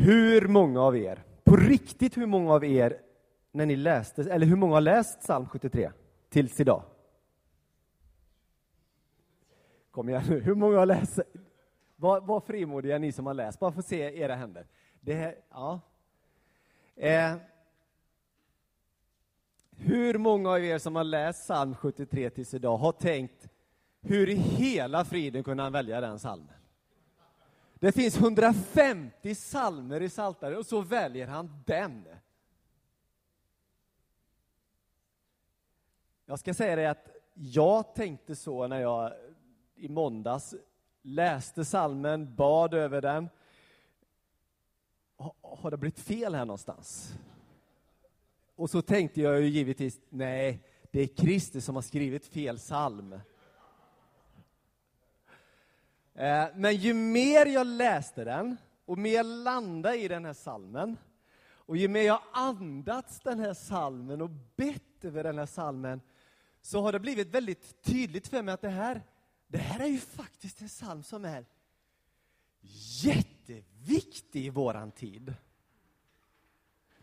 Hur 0.00 0.48
många 0.48 0.80
av 0.80 0.96
er, 0.96 1.24
på 1.44 1.56
riktigt 1.56 2.16
hur 2.16 2.26
många 2.26 2.52
av 2.52 2.64
er, 2.64 3.00
när 3.52 3.66
ni 3.66 3.76
läste, 3.76 4.22
eller 4.22 4.46
hur 4.46 4.56
många 4.56 4.74
har 4.74 4.80
läst 4.80 5.20
psalm 5.20 5.46
73 5.52 5.90
tills 6.28 6.60
idag? 6.60 6.82
Kom 9.90 10.08
igen 10.08 10.22
nu, 10.28 10.40
hur 10.40 10.54
många 10.54 10.78
har 10.78 10.86
läst? 10.86 11.18
Var, 11.96 12.20
var 12.20 12.40
frimodiga 12.40 12.98
ni 12.98 13.12
som 13.12 13.26
har 13.26 13.34
läst, 13.34 13.58
bara 13.58 13.72
få 13.72 13.82
se 13.82 14.20
era 14.20 14.34
händer. 14.34 14.66
Det 15.00 15.14
här, 15.14 15.34
ja. 15.50 15.80
Eh, 16.96 17.36
hur 19.70 20.18
många 20.18 20.50
av 20.50 20.64
er 20.64 20.78
som 20.78 20.96
har 20.96 21.04
läst 21.04 21.42
psalm 21.42 21.74
73 21.74 22.30
tills 22.30 22.54
idag 22.54 22.76
har 22.76 22.92
tänkt, 22.92 23.48
hur 24.00 24.28
i 24.28 24.34
hela 24.34 25.04
friden 25.04 25.44
kunde 25.44 25.62
han 25.62 25.72
välja 25.72 26.00
den 26.00 26.18
psalmen? 26.18 26.57
Det 27.80 27.92
finns 27.92 28.16
150 28.16 29.34
psalmer 29.34 30.02
i 30.02 30.08
Psaltaren 30.08 30.58
och 30.58 30.66
så 30.66 30.80
väljer 30.80 31.26
han 31.26 31.62
den. 31.66 32.08
Jag 36.26 36.38
ska 36.38 36.54
säga 36.54 36.76
dig 36.76 36.86
att 36.86 37.08
jag 37.34 37.94
tänkte 37.94 38.36
så 38.36 38.66
när 38.66 38.80
jag 38.80 39.12
i 39.74 39.88
måndags 39.88 40.54
läste 41.02 41.64
salmen, 41.64 42.34
bad 42.34 42.74
över 42.74 43.00
den. 43.00 43.28
Har 45.40 45.70
det 45.70 45.76
blivit 45.76 46.00
fel 46.00 46.34
här 46.34 46.44
någonstans? 46.44 47.14
Och 48.56 48.70
så 48.70 48.82
tänkte 48.82 49.20
jag 49.20 49.40
ju 49.40 49.48
givetvis, 49.48 50.00
nej, 50.08 50.60
det 50.90 51.00
är 51.00 51.06
Kristus 51.06 51.64
som 51.64 51.74
har 51.74 51.82
skrivit 51.82 52.26
fel 52.26 52.56
psalm. 52.56 53.20
Eh, 56.18 56.48
men 56.54 56.76
ju 56.76 56.94
mer 56.94 57.46
jag 57.46 57.66
läste 57.66 58.24
den, 58.24 58.56
och 58.84 58.98
mer 58.98 59.14
jag 59.14 59.26
landade 59.26 59.96
i 59.96 60.08
den 60.08 60.24
här 60.24 60.32
salmen, 60.32 60.96
och 61.50 61.76
ju 61.76 61.88
mer 61.88 62.02
jag 62.02 62.22
andats 62.32 63.20
den 63.20 63.38
här 63.40 63.54
salmen 63.54 64.22
och 64.22 64.30
bett 64.56 65.04
över 65.04 65.24
den 65.24 65.38
här 65.38 65.46
salmen, 65.46 66.00
så 66.62 66.80
har 66.80 66.92
det 66.92 67.00
blivit 67.00 67.28
väldigt 67.28 67.82
tydligt 67.82 68.28
för 68.28 68.42
mig 68.42 68.54
att 68.54 68.60
det 68.60 68.68
här, 68.68 69.02
det 69.46 69.58
här 69.58 69.80
är 69.80 69.86
ju 69.86 69.98
faktiskt 69.98 70.60
en 70.60 70.68
psalm 70.68 71.02
som 71.02 71.24
är 71.24 71.46
jätteviktig 73.02 74.46
i 74.46 74.50
våran 74.50 74.90
tid. 74.90 75.34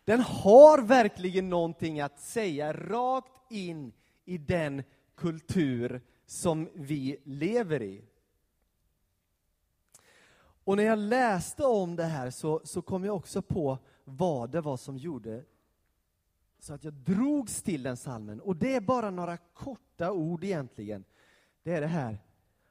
Den 0.04 0.20
har 0.20 0.82
verkligen 0.82 1.50
någonting 1.50 2.02
att 2.02 2.20
säga 2.20 2.74
rakt 2.74 3.52
in 3.52 3.94
i 4.26 4.38
den 4.38 4.84
kultur 5.16 6.02
som 6.26 6.70
vi 6.74 7.18
lever 7.24 7.82
i. 7.82 8.06
Och 10.66 10.78
när 10.78 10.84
jag 10.84 11.00
läste 11.00 11.64
om 11.64 11.96
det 11.96 12.04
här 12.04 12.30
så, 12.30 12.62
så 12.64 12.82
kom 12.82 13.04
jag 13.04 13.16
också 13.16 13.42
på 13.42 13.78
vad 14.04 14.52
det 14.52 14.62
var 14.62 14.78
som 14.78 14.98
gjorde 14.98 15.44
så 16.60 16.74
att 16.74 16.84
jag 16.84 16.94
drogs 16.94 17.62
till 17.62 17.84
den 17.84 17.98
salmen. 17.98 18.42
Och 18.42 18.56
det 18.56 18.76
är 18.76 18.82
bara 18.82 19.10
några 19.12 19.38
korta 19.38 20.12
ord 20.12 20.44
egentligen. 20.44 21.04
Det 21.64 21.74
är 21.74 21.82
det 21.82 21.88
här, 21.88 22.18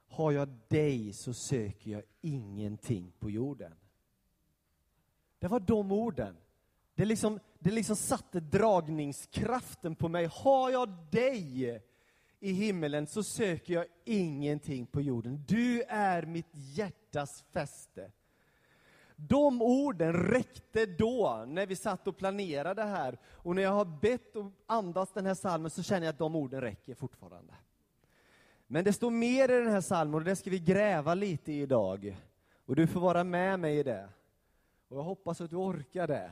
har 0.08 0.32
jag 0.32 0.48
dig 0.68 1.12
så 1.12 1.34
söker 1.34 1.90
jag 1.90 2.02
ingenting 2.20 3.12
på 3.18 3.30
jorden. 3.30 3.74
Det 5.38 5.48
var 5.48 5.60
de 5.60 5.92
orden. 5.92 6.36
Det 6.94 7.04
liksom, 7.04 7.40
det 7.58 7.70
liksom 7.70 7.96
satte 7.96 8.40
dragningskraften 8.40 9.96
på 9.96 10.08
mig. 10.08 10.28
Har 10.32 10.70
jag 10.70 10.88
dig 11.10 11.82
i 12.40 12.52
himmelen 12.52 13.06
så 13.06 13.22
söker 13.22 13.74
jag 13.74 13.86
ingenting 14.04 14.86
på 14.86 15.00
jorden. 15.00 15.44
Du 15.48 15.82
är 15.82 16.22
mitt 16.22 16.50
hjärta 16.52 17.03
hjärtas 17.14 17.44
fäste. 17.52 18.10
De 19.16 19.62
orden 19.62 20.12
räckte 20.12 20.86
då, 20.86 21.44
när 21.48 21.66
vi 21.66 21.76
satt 21.76 22.08
och 22.08 22.16
planerade 22.16 22.82
här. 22.82 23.18
Och 23.32 23.54
när 23.54 23.62
jag 23.62 23.70
har 23.70 23.84
bett 23.84 24.36
och 24.36 24.52
andats 24.66 25.12
den 25.12 25.26
här 25.26 25.34
salmen 25.34 25.70
så 25.70 25.82
känner 25.82 26.06
jag 26.06 26.12
att 26.12 26.18
de 26.18 26.36
orden 26.36 26.60
räcker 26.60 26.94
fortfarande. 26.94 27.54
Men 28.66 28.84
det 28.84 28.92
står 28.92 29.10
mer 29.10 29.50
i 29.50 29.60
den 29.60 29.70
här 29.70 29.80
salmen 29.80 30.14
och 30.14 30.24
det 30.24 30.36
ska 30.36 30.50
vi 30.50 30.58
gräva 30.58 31.14
lite 31.14 31.52
i 31.52 31.62
idag. 31.62 32.16
Och 32.66 32.76
du 32.76 32.86
får 32.86 33.00
vara 33.00 33.24
med 33.24 33.60
mig 33.60 33.78
i 33.78 33.82
det. 33.82 34.08
Och 34.88 34.96
jag 34.96 35.02
hoppas 35.02 35.40
att 35.40 35.50
du 35.50 35.56
orkar 35.56 36.06
det. 36.06 36.30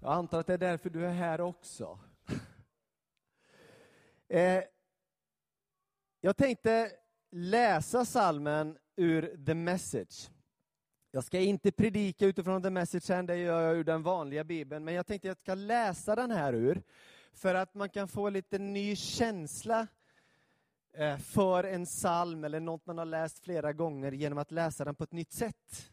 Jag 0.00 0.12
antar 0.12 0.40
att 0.40 0.46
det 0.46 0.54
är 0.54 0.58
därför 0.58 0.90
du 0.90 1.06
är 1.06 1.12
här 1.12 1.40
också. 1.40 1.98
eh, 4.28 4.62
jag 6.20 6.36
tänkte 6.36 6.92
läsa 7.30 8.04
salmen 8.04 8.78
ur 8.98 9.44
The 9.46 9.54
Message. 9.54 10.30
Jag 11.10 11.24
ska 11.24 11.38
inte 11.38 11.72
predika 11.72 12.26
utifrån 12.26 12.62
The 12.62 12.70
Message 12.70 13.10
än, 13.10 13.26
det 13.26 13.36
gör 13.36 13.62
jag 13.62 13.76
ur 13.76 13.84
den 13.84 14.02
vanliga 14.02 14.44
bibeln, 14.44 14.84
men 14.84 14.94
jag 14.94 15.06
tänkte 15.06 15.28
att 15.30 15.38
jag 15.38 15.44
ska 15.44 15.54
läsa 15.54 16.16
den 16.16 16.30
här 16.30 16.52
ur, 16.52 16.82
för 17.32 17.54
att 17.54 17.74
man 17.74 17.88
kan 17.88 18.08
få 18.08 18.28
lite 18.28 18.58
ny 18.58 18.96
känsla 18.96 19.86
eh, 20.92 21.18
för 21.18 21.64
en 21.64 21.84
psalm 21.84 22.44
eller 22.44 22.60
något 22.60 22.86
man 22.86 22.98
har 22.98 23.04
läst 23.04 23.38
flera 23.38 23.72
gånger 23.72 24.12
genom 24.12 24.38
att 24.38 24.50
läsa 24.50 24.84
den 24.84 24.94
på 24.94 25.04
ett 25.04 25.12
nytt 25.12 25.32
sätt. 25.32 25.92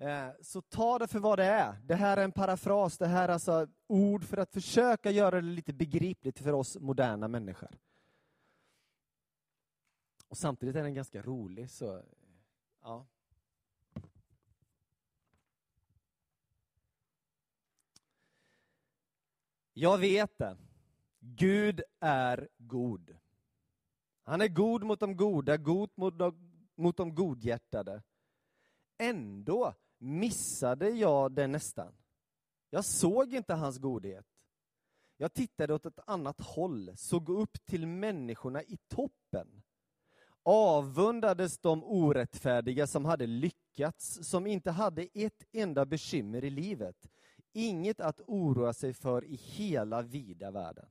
Eh, 0.00 0.28
så 0.42 0.60
ta 0.60 0.98
det 0.98 1.08
för 1.08 1.18
vad 1.18 1.38
det 1.38 1.44
är. 1.44 1.76
Det 1.84 1.94
här 1.94 2.16
är 2.16 2.24
en 2.24 2.32
parafras, 2.32 2.98
det 2.98 3.06
här 3.06 3.28
är 3.28 3.32
alltså 3.32 3.66
ord 3.86 4.24
för 4.24 4.36
att 4.36 4.52
försöka 4.52 5.10
göra 5.10 5.40
det 5.40 5.46
lite 5.46 5.72
begripligt 5.72 6.38
för 6.38 6.52
oss 6.52 6.76
moderna 6.80 7.28
människor. 7.28 7.70
Och 10.28 10.36
samtidigt 10.36 10.76
är 10.76 10.82
den 10.82 10.94
ganska 10.94 11.22
rolig, 11.22 11.70
så 11.70 12.02
ja. 12.82 13.06
Jag 19.72 19.98
vet 19.98 20.38
det. 20.38 20.56
Gud 21.20 21.82
är 22.00 22.48
god. 22.56 23.16
Han 24.22 24.40
är 24.40 24.48
god 24.48 24.82
mot 24.82 25.00
de 25.00 25.16
goda, 25.16 25.56
god 25.56 25.90
mot 25.94 26.18
de, 26.18 26.52
mot 26.74 26.96
de 26.96 27.14
godhjärtade. 27.14 28.02
Ändå 28.98 29.74
missade 29.98 30.90
jag 30.90 31.32
det 31.32 31.46
nästan. 31.46 31.94
Jag 32.70 32.84
såg 32.84 33.34
inte 33.34 33.54
hans 33.54 33.78
godhet. 33.78 34.26
Jag 35.16 35.34
tittade 35.34 35.74
åt 35.74 35.86
ett 35.86 35.98
annat 36.06 36.40
håll, 36.40 36.92
såg 36.96 37.28
upp 37.28 37.66
till 37.66 37.86
människorna 37.86 38.62
i 38.62 38.76
toppen. 38.88 39.62
Avundades 40.50 41.58
de 41.58 41.84
orättfärdiga 41.84 42.86
som 42.86 43.04
hade 43.04 43.26
lyckats, 43.26 44.28
som 44.28 44.46
inte 44.46 44.70
hade 44.70 45.08
ett 45.14 45.44
enda 45.52 45.86
bekymmer 45.86 46.44
i 46.44 46.50
livet, 46.50 46.96
inget 47.52 48.00
att 48.00 48.20
oroa 48.26 48.72
sig 48.72 48.94
för 48.94 49.24
i 49.24 49.34
hela 49.34 50.02
vida 50.02 50.50
världen. 50.50 50.88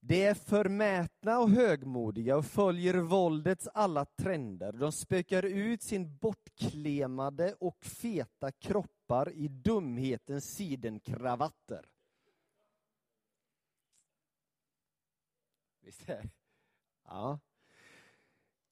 De 0.00 0.26
är 0.26 0.34
förmätna 0.34 1.38
och 1.38 1.50
högmodiga 1.50 2.36
och 2.36 2.46
följer 2.46 2.94
våldets 2.94 3.68
alla 3.74 4.04
trender. 4.04 4.72
De 4.72 4.92
spökar 4.92 5.42
ut 5.42 5.82
sin 5.82 6.16
bortklemade 6.16 7.54
och 7.60 7.84
feta 7.84 8.52
kroppar 8.52 9.32
i 9.32 9.48
dumhetens 9.48 10.54
sidenkravatter. 10.54 11.86
Visst 15.80 16.08
är 16.08 16.30
Ja. 17.08 17.38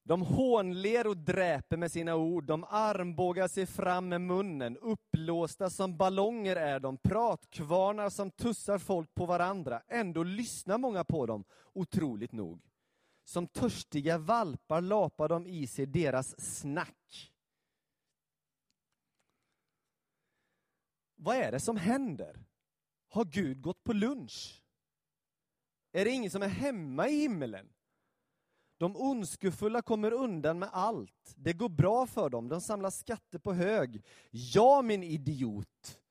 De 0.03 0.21
hånler 0.21 1.07
och 1.07 1.17
dräper 1.17 1.77
med 1.77 1.91
sina 1.91 2.15
ord, 2.15 2.43
de 2.43 2.63
armbågar 2.63 3.47
sig 3.47 3.65
fram 3.65 4.09
med 4.09 4.21
munnen, 4.21 4.77
upplåsta 4.77 5.69
som 5.69 5.97
ballonger 5.97 6.55
är 6.55 6.79
de, 6.79 6.97
pratkvarnar 6.97 8.09
som 8.09 8.31
tussar 8.31 8.77
folk 8.77 9.15
på 9.15 9.25
varandra. 9.25 9.81
Ändå 9.87 10.23
lyssnar 10.23 10.77
många 10.77 11.03
på 11.03 11.25
dem, 11.25 11.43
otroligt 11.73 12.31
nog. 12.31 12.61
Som 13.23 13.47
törstiga 13.47 14.17
valpar 14.17 14.81
lapar 14.81 15.27
de 15.29 15.47
i 15.47 15.67
sig 15.67 15.85
deras 15.85 16.59
snack. 16.59 17.33
Vad 21.15 21.35
är 21.35 21.51
det 21.51 21.59
som 21.59 21.77
händer? 21.77 22.45
Har 23.09 23.25
Gud 23.25 23.61
gått 23.61 23.83
på 23.83 23.93
lunch? 23.93 24.63
Är 25.91 26.05
det 26.05 26.11
ingen 26.11 26.31
som 26.31 26.41
är 26.41 26.47
hemma 26.47 27.07
i 27.07 27.19
himmelen? 27.21 27.69
De 28.77 28.95
ondskefulla 28.95 29.81
kommer 29.81 30.11
undan 30.11 30.59
med 30.59 30.69
allt. 30.71 31.33
Det 31.35 31.53
går 31.53 31.69
bra 31.69 32.07
för 32.07 32.29
dem, 32.29 32.49
de 32.49 32.61
samlar 32.61 32.89
skatter 32.89 33.39
på 33.39 33.53
hög. 33.53 34.03
Jag, 34.31 34.85
min 34.85 35.03
idiot, 35.03 36.01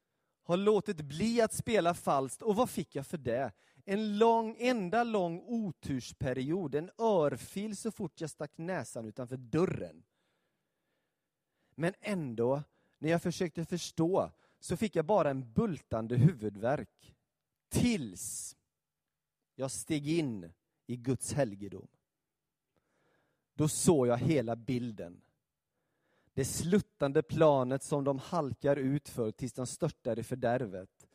har 0.42 0.56
låtit 0.56 1.00
bli 1.00 1.40
att 1.40 1.52
spela 1.52 1.94
falskt, 1.94 2.42
och 2.42 2.56
vad 2.56 2.70
fick 2.70 2.96
jag 2.96 3.06
för 3.06 3.18
det? 3.18 3.52
En 3.84 4.18
lång, 4.18 4.56
enda 4.58 5.04
lång 5.04 5.40
otursperiod, 5.46 6.74
en 6.74 6.90
örfil 6.98 7.76
så 7.76 7.90
fort 7.90 8.20
jag 8.20 8.30
stack 8.30 8.52
näsan 8.56 9.04
utanför 9.04 9.36
dörren. 9.36 10.02
Men 11.74 11.94
ändå, 12.00 12.62
när 12.98 13.10
jag 13.10 13.22
försökte 13.22 13.64
förstå, 13.64 14.30
så 14.60 14.76
fick 14.76 14.96
jag 14.96 15.04
bara 15.04 15.30
en 15.30 15.52
bultande 15.52 16.16
huvudvärk. 16.16 17.14
Tills 17.68 18.56
jag 19.54 19.70
steg 19.70 20.08
in 20.08 20.52
i 20.86 20.96
Guds 20.96 21.32
helgedom. 21.32 21.88
Då 23.56 23.68
såg 23.68 24.06
jag 24.06 24.18
hela 24.18 24.56
bilden. 24.56 25.20
det 26.34 26.44
sluttande 26.44 27.22
planet 27.22 27.82
som 27.82 28.04
de 28.04 28.18
halkar 28.18 28.76
ut 28.76 29.08
för 29.08 29.30
tills 29.30 29.52
de 29.52 29.66
störtar 29.66 30.18
i 30.18 30.22
fördärvet. 30.22 31.08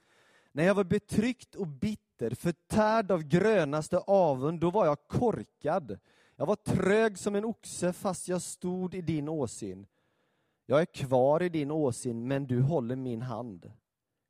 När 0.51 0.63
jag 0.63 0.75
var 0.75 0.83
betryckt 0.83 1.55
och 1.55 1.67
bitter, 1.67 2.35
förtärd 2.35 3.11
av 3.11 3.23
grönaste 3.23 3.97
avund, 3.97 4.59
då 4.59 4.71
var 4.71 4.85
jag 4.85 5.07
korkad. 5.07 5.99
Jag 6.35 6.45
var 6.45 6.55
trög 6.55 7.17
som 7.17 7.35
en 7.35 7.45
oxe 7.45 7.93
fast 7.93 8.27
jag 8.27 8.41
stod 8.41 8.95
i 8.95 9.01
din 9.01 9.29
åsyn. 9.29 9.87
Jag 10.65 10.81
är 10.81 10.85
kvar 10.85 11.43
i 11.43 11.49
din 11.49 11.71
åsyn, 11.71 12.27
men 12.27 12.47
du 12.47 12.61
håller 12.61 12.95
min 12.95 13.21
hand. 13.21 13.71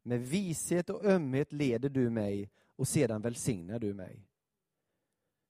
Med 0.03 0.19
vishet 0.19 0.89
och 0.89 1.05
ömhet 1.05 1.53
leder 1.53 1.89
du 1.89 2.09
mig 2.09 2.49
och 2.75 2.87
sedan 2.87 3.21
välsignar 3.21 3.79
du 3.79 3.93
mig. 3.93 4.27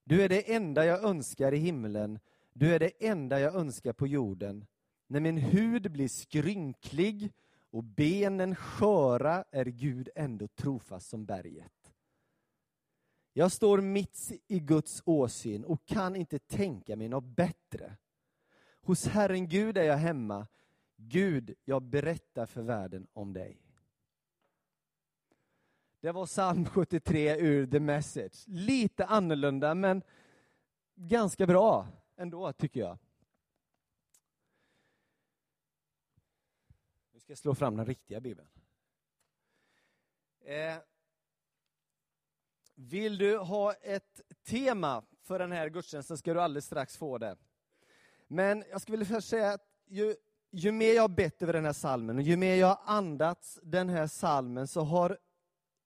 Du 0.03 0.21
är 0.21 0.29
det 0.29 0.53
enda 0.53 0.85
jag 0.85 1.03
önskar 1.03 1.51
i 1.53 1.57
himlen, 1.57 2.19
du 2.53 2.75
är 2.75 2.80
det 2.80 2.92
enda 3.00 3.39
jag 3.39 3.56
önskar 3.56 3.94
på 3.94 4.07
jorden. 4.07 4.65
När 5.07 5.19
min 5.19 5.38
hud 5.38 5.92
blir 5.92 6.07
skrynklig 6.07 7.33
och 7.69 7.83
benen 7.83 8.56
sköra 8.56 9.44
är 9.51 9.65
Gud 9.65 10.09
ändå 10.15 10.48
trofast 10.48 11.09
som 11.09 11.25
berget. 11.25 11.94
Jag 13.33 13.51
står 13.51 13.81
mitt 13.81 14.31
i 14.48 14.59
Guds 14.59 15.01
åsyn 15.06 15.65
och 15.65 15.86
kan 15.86 16.15
inte 16.15 16.39
tänka 16.39 16.95
mig 16.95 17.09
något 17.09 17.36
bättre. 17.36 17.98
Hos 18.81 19.07
Herren 19.07 19.47
Gud 19.47 19.77
är 19.77 19.83
jag 19.83 19.97
hemma. 19.97 20.47
Gud, 20.95 21.56
jag 21.65 21.83
berättar 21.83 22.45
för 22.45 22.62
världen 22.62 23.07
om 23.13 23.33
dig. 23.33 23.62
Det 26.00 26.12
var 26.12 26.25
psalm 26.25 26.65
73 26.65 27.38
ur 27.38 27.68
The 27.68 27.80
Message. 27.80 28.47
Lite 28.47 29.06
annorlunda, 29.06 29.75
men 29.75 30.04
ganska 30.95 31.47
bra 31.47 31.88
ändå, 32.21 32.53
tycker 32.53 32.79
jag. 32.79 32.97
Nu 37.12 37.19
ska 37.19 37.31
jag 37.31 37.38
slå 37.38 37.56
fram 37.56 37.75
den 37.75 37.85
riktiga 37.85 38.19
Bibeln. 38.19 38.50
Eh, 40.45 40.77
vill 42.75 43.18
du 43.18 43.38
ha 43.38 43.73
ett 43.73 44.21
tema 44.44 45.03
för 45.21 45.39
den 45.39 45.51
här 45.51 45.69
gudstjänsten 45.69 46.18
ska 46.18 46.33
du 46.33 46.41
alldeles 46.41 46.65
strax 46.65 46.97
få 46.97 47.18
det. 47.18 47.38
Men 48.27 48.63
jag 48.69 48.81
skulle 48.81 48.97
vilja 48.97 49.21
säga 49.21 49.53
att 49.53 49.68
ju, 49.85 50.15
ju 50.51 50.71
mer 50.71 50.94
jag 50.94 51.03
har 51.03 51.09
bett 51.09 51.41
över 51.41 51.53
den 51.53 51.65
här 51.65 51.73
salmen 51.73 52.18
och 52.18 52.21
ju 52.21 52.38
mer 52.38 52.56
jag 52.56 52.68
har 52.68 52.79
andats 52.85 53.59
den 53.63 53.89
här 53.89 54.07
salmen 54.07 54.68
så 54.68 54.81
har 54.81 55.18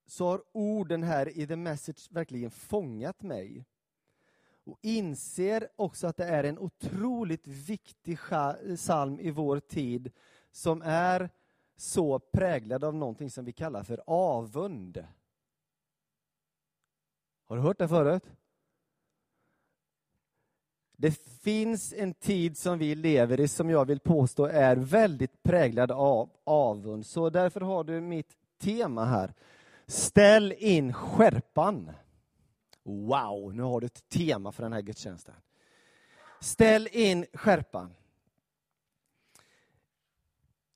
så 0.07 0.27
har 0.27 0.43
orden 0.51 1.03
här 1.03 1.37
i 1.37 1.47
The 1.47 1.55
Message 1.55 2.11
verkligen 2.11 2.51
fångat 2.51 3.21
mig. 3.21 3.65
Och 4.65 4.79
inser 4.81 5.67
också 5.75 6.07
att 6.07 6.17
det 6.17 6.25
är 6.25 6.43
en 6.43 6.59
otroligt 6.59 7.47
viktig 7.47 8.19
psalm 8.75 9.19
i 9.19 9.31
vår 9.31 9.59
tid 9.59 10.11
som 10.51 10.81
är 10.85 11.29
så 11.77 12.19
präglad 12.19 12.83
av 12.83 12.95
någonting 12.95 13.29
som 13.29 13.45
vi 13.45 13.51
kallar 13.51 13.83
för 13.83 14.03
avund. 14.07 15.05
Har 17.47 17.55
du 17.55 17.61
hört 17.61 17.79
det 17.79 17.87
förut? 17.87 18.23
Det 20.97 21.11
finns 21.41 21.93
en 21.93 22.13
tid 22.13 22.57
som 22.57 22.77
vi 22.77 22.95
lever 22.95 23.39
i 23.39 23.47
som 23.47 23.69
jag 23.69 23.85
vill 23.85 23.99
påstå 23.99 24.45
är 24.45 24.75
väldigt 24.75 25.43
präglad 25.43 25.91
av 25.91 26.29
avund. 26.43 27.05
Så 27.05 27.29
därför 27.29 27.61
har 27.61 27.83
du 27.83 28.01
mitt 28.01 28.37
tema 28.57 29.05
här. 29.05 29.33
Ställ 29.87 30.51
in 30.51 30.93
skärpan. 30.93 31.91
Wow, 32.85 33.55
nu 33.55 33.63
har 33.63 33.81
du 33.81 33.85
ett 33.85 34.09
tema 34.09 34.51
för 34.51 34.63
den 34.63 34.73
här 34.73 34.81
gudstjänsten. 34.81 35.35
Ställ 36.39 36.87
in 36.91 37.25
skärpan. 37.33 37.93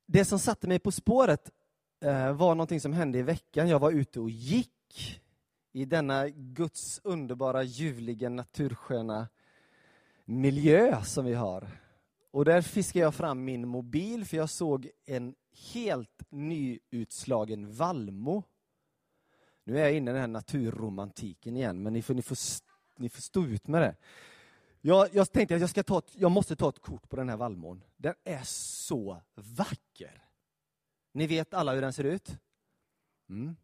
Det 0.06 0.24
som 0.24 0.38
satte 0.38 0.68
mig 0.68 0.78
på 0.78 0.92
spåret 0.92 1.50
eh, 2.00 2.32
var 2.32 2.54
någonting 2.54 2.80
som 2.80 2.92
hände 2.92 3.18
i 3.18 3.22
veckan. 3.22 3.68
Jag 3.68 3.78
var 3.78 3.90
ute 3.90 4.20
och 4.20 4.30
gick 4.30 5.20
i 5.72 5.84
denna 5.84 6.28
Guds 6.28 7.00
underbara, 7.04 7.62
ljuvliga, 7.62 8.28
natursköna 8.28 9.28
miljö 10.24 11.02
som 11.04 11.24
vi 11.24 11.34
har. 11.34 11.68
Och 12.30 12.44
där 12.44 12.62
fiskade 12.62 13.02
jag 13.02 13.14
fram 13.14 13.44
min 13.44 13.68
mobil 13.68 14.24
för 14.24 14.36
jag 14.36 14.50
såg 14.50 14.88
en 15.06 15.34
helt 15.72 16.22
nyutslagen 16.30 17.72
vallmo 17.72 18.42
nu 19.70 19.78
är 19.78 19.82
jag 19.82 19.92
inne 19.92 20.10
i 20.10 20.14
den 20.14 20.20
här 20.20 20.28
naturromantiken 20.28 21.56
igen, 21.56 21.82
men 21.82 21.92
ni 21.92 22.02
får, 22.02 22.14
ni 22.14 22.22
får, 22.22 22.36
ni 22.96 23.08
får 23.08 23.20
stå 23.22 23.46
ut 23.46 23.68
med 23.68 23.82
det. 23.82 23.96
Jag, 24.80 25.08
jag 25.12 25.32
tänkte 25.32 25.54
att 25.54 25.60
jag, 25.60 25.70
ska 25.70 25.82
ta 25.82 25.98
ett, 25.98 26.10
jag 26.14 26.30
måste 26.30 26.56
ta 26.56 26.68
ett 26.68 26.78
kort 26.78 27.08
på 27.08 27.16
den 27.16 27.28
här 27.28 27.36
vallmon. 27.36 27.84
Den 27.96 28.14
är 28.24 28.42
så 28.44 29.22
vacker. 29.34 30.24
Ni 31.12 31.26
vet 31.26 31.54
alla 31.54 31.74
hur 31.74 31.80
den 31.80 31.92
ser 31.92 32.04
ut? 32.04 32.36
Mm. 33.28 33.56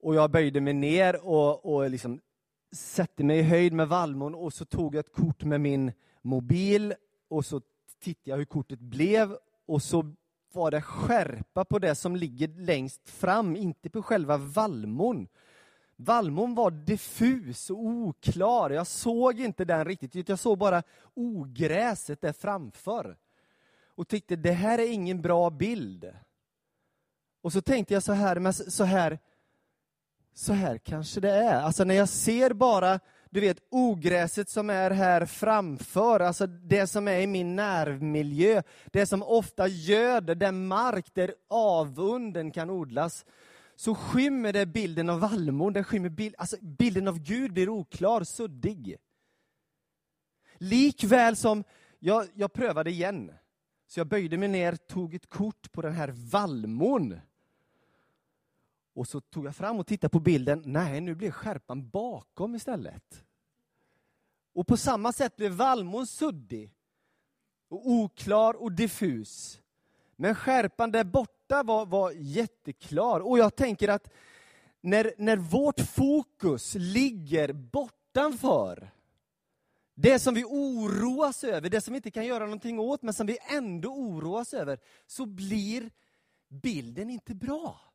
Och 0.00 0.14
jag 0.14 0.30
böjde 0.30 0.60
mig 0.60 0.72
ner 0.72 1.26
och, 1.26 1.74
och 1.74 1.90
liksom 1.90 2.20
satte 2.72 3.24
mig 3.24 3.38
i 3.38 3.42
höjd 3.42 3.72
med 3.72 3.88
vallmon 3.88 4.34
och 4.34 4.52
så 4.52 4.64
tog 4.64 4.94
jag 4.94 5.00
ett 5.00 5.12
kort 5.12 5.44
med 5.44 5.60
min 5.60 5.92
mobil 6.22 6.94
och 7.28 7.46
så 7.46 7.60
tittade 8.00 8.30
jag 8.30 8.36
hur 8.36 8.44
kortet 8.44 8.80
blev 8.80 9.36
och 9.66 9.82
så 9.82 10.14
var 10.52 10.70
det 10.70 10.82
skärpa 10.82 11.64
på 11.64 11.78
det 11.78 11.94
som 11.94 12.16
ligger 12.16 12.48
längst 12.48 13.10
fram, 13.10 13.56
inte 13.56 13.90
på 13.90 14.02
själva 14.02 14.36
vallmon. 14.36 15.28
Vallmon 15.96 16.54
var 16.54 16.70
diffus 16.70 17.70
och 17.70 17.78
oklar. 17.78 18.70
Jag 18.70 18.86
såg 18.86 19.40
inte 19.40 19.64
den 19.64 19.84
riktigt, 19.84 20.28
jag 20.28 20.38
såg 20.38 20.58
bara 20.58 20.82
ogräset 21.14 22.20
där 22.20 22.32
framför. 22.32 23.16
Och 23.94 24.08
tyckte, 24.08 24.36
det 24.36 24.52
här 24.52 24.78
är 24.78 24.92
ingen 24.92 25.22
bra 25.22 25.50
bild. 25.50 26.12
Och 27.42 27.52
så 27.52 27.62
tänkte 27.62 27.94
jag 27.94 28.02
så 28.02 28.12
här, 28.12 28.38
men 28.38 28.54
så 28.54 28.84
här, 28.84 29.18
så 30.34 30.52
här 30.52 30.78
kanske 30.78 31.20
det 31.20 31.30
är. 31.30 31.60
Alltså 31.60 31.84
när 31.84 31.94
jag 31.94 32.08
ser 32.08 32.52
bara 32.52 33.00
du 33.30 33.40
vet, 33.40 33.58
ogräset 33.70 34.48
som 34.48 34.70
är 34.70 34.90
här 34.90 35.26
framför, 35.26 36.20
alltså 36.20 36.46
det 36.46 36.86
som 36.86 37.08
är 37.08 37.20
i 37.20 37.26
min 37.26 37.56
närmiljö, 37.56 38.62
det 38.86 39.06
som 39.06 39.22
ofta 39.22 39.68
göder 39.68 40.34
den 40.34 40.66
mark 40.66 41.14
där 41.14 41.34
avunden 41.48 42.50
kan 42.50 42.70
odlas, 42.70 43.24
så 43.76 43.94
skymmer 43.94 44.52
det 44.52 44.66
bilden 44.66 45.10
av 45.10 45.20
vallmon, 45.20 45.84
skymmer 45.84 46.08
bild, 46.08 46.34
alltså 46.38 46.56
bilden 46.60 47.08
av 47.08 47.18
Gud 47.18 47.52
blir 47.52 47.68
oklar, 47.68 48.24
suddig. 48.24 48.96
Likväl 50.58 51.36
som, 51.36 51.64
jag, 51.98 52.26
jag 52.34 52.52
prövade 52.52 52.90
igen, 52.90 53.32
så 53.86 54.00
jag 54.00 54.06
böjde 54.06 54.36
mig 54.36 54.48
ner, 54.48 54.76
tog 54.76 55.14
ett 55.14 55.28
kort 55.28 55.72
på 55.72 55.82
den 55.82 55.92
här 55.92 56.08
vallmon. 56.14 57.20
Och 58.98 59.08
så 59.08 59.20
tog 59.20 59.46
jag 59.46 59.56
fram 59.56 59.78
och 59.78 59.86
tittade 59.86 60.10
på 60.10 60.20
bilden. 60.20 60.62
Nej, 60.66 61.00
nu 61.00 61.14
blev 61.14 61.30
skärpan 61.30 61.88
bakom 61.88 62.54
istället. 62.54 63.24
Och 64.54 64.66
på 64.66 64.76
samma 64.76 65.12
sätt 65.12 65.36
blev 65.36 65.52
vallmon 65.52 66.06
suddig, 66.06 66.74
och 67.68 67.90
oklar 67.90 68.54
och 68.54 68.72
diffus. 68.72 69.60
Men 70.16 70.34
skärpan 70.34 70.90
där 70.90 71.04
borta 71.04 71.62
var, 71.62 71.86
var 71.86 72.10
jätteklar. 72.10 73.20
Och 73.20 73.38
jag 73.38 73.56
tänker 73.56 73.88
att 73.88 74.08
när, 74.80 75.12
när 75.18 75.36
vårt 75.36 75.80
fokus 75.80 76.74
ligger 76.74 77.52
bortanför 77.52 78.90
det 79.94 80.18
som 80.18 80.34
vi 80.34 80.44
oroas 80.44 81.44
över, 81.44 81.70
det 81.70 81.80
som 81.80 81.92
vi 81.92 81.96
inte 81.96 82.10
kan 82.10 82.26
göra 82.26 82.44
någonting 82.44 82.78
åt, 82.78 83.02
men 83.02 83.14
som 83.14 83.26
vi 83.26 83.38
ändå 83.50 83.88
oroas 83.88 84.54
över, 84.54 84.78
så 85.06 85.26
blir 85.26 85.90
bilden 86.48 87.10
inte 87.10 87.34
bra. 87.34 87.87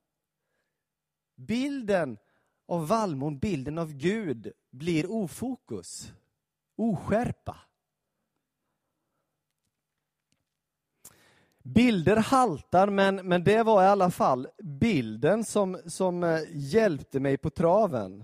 Bilden 1.35 2.17
av 2.67 2.87
vallmon, 2.87 3.39
bilden 3.39 3.77
av 3.77 3.93
Gud, 3.93 4.51
blir 4.69 5.11
ofokus, 5.11 6.13
oskärpa. 6.75 7.57
Bilder 11.63 12.15
haltar, 12.15 12.89
men, 12.89 13.15
men 13.15 13.43
det 13.43 13.63
var 13.63 13.83
i 13.83 13.87
alla 13.87 14.11
fall 14.11 14.47
bilden 14.63 15.43
som, 15.43 15.77
som 15.85 16.23
eh, 16.23 16.39
hjälpte 16.51 17.19
mig 17.19 17.37
på 17.37 17.49
traven. 17.49 18.23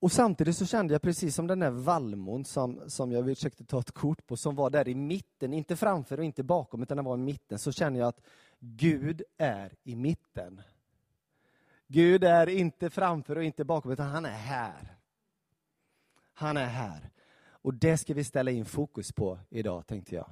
Och 0.00 0.12
samtidigt 0.12 0.56
så 0.56 0.66
kände 0.66 0.94
jag 0.94 1.02
precis 1.02 1.34
som 1.34 1.46
den 1.46 1.58
där 1.58 1.70
vallmon 1.70 2.44
som, 2.44 2.80
som 2.86 3.12
jag 3.12 3.24
försökte 3.24 3.64
ta 3.64 3.80
ett 3.80 3.92
kort 3.92 4.26
på, 4.26 4.36
som 4.36 4.56
var 4.56 4.70
där 4.70 4.88
i 4.88 4.94
mitten, 4.94 5.52
inte 5.52 5.76
framför 5.76 6.18
och 6.18 6.24
inte 6.24 6.42
bakom, 6.42 6.82
utan 6.82 6.96
den 6.96 7.04
var 7.04 7.14
i 7.14 7.18
mitten, 7.18 7.58
så 7.58 7.72
kände 7.72 7.98
jag 7.98 8.08
att 8.08 8.20
Gud 8.64 9.22
är 9.38 9.74
i 9.84 9.96
mitten. 9.96 10.62
Gud 11.86 12.24
är 12.24 12.48
inte 12.48 12.90
framför 12.90 13.36
och 13.36 13.44
inte 13.44 13.64
bakom, 13.64 13.92
utan 13.92 14.08
han 14.08 14.24
är 14.24 14.30
här. 14.30 14.96
Han 16.34 16.56
är 16.56 16.66
här. 16.66 17.10
Och 17.44 17.74
det 17.74 17.98
ska 17.98 18.14
vi 18.14 18.24
ställa 18.24 18.50
in 18.50 18.64
fokus 18.64 19.12
på 19.12 19.38
idag, 19.50 19.86
tänkte 19.86 20.14
jag. 20.14 20.30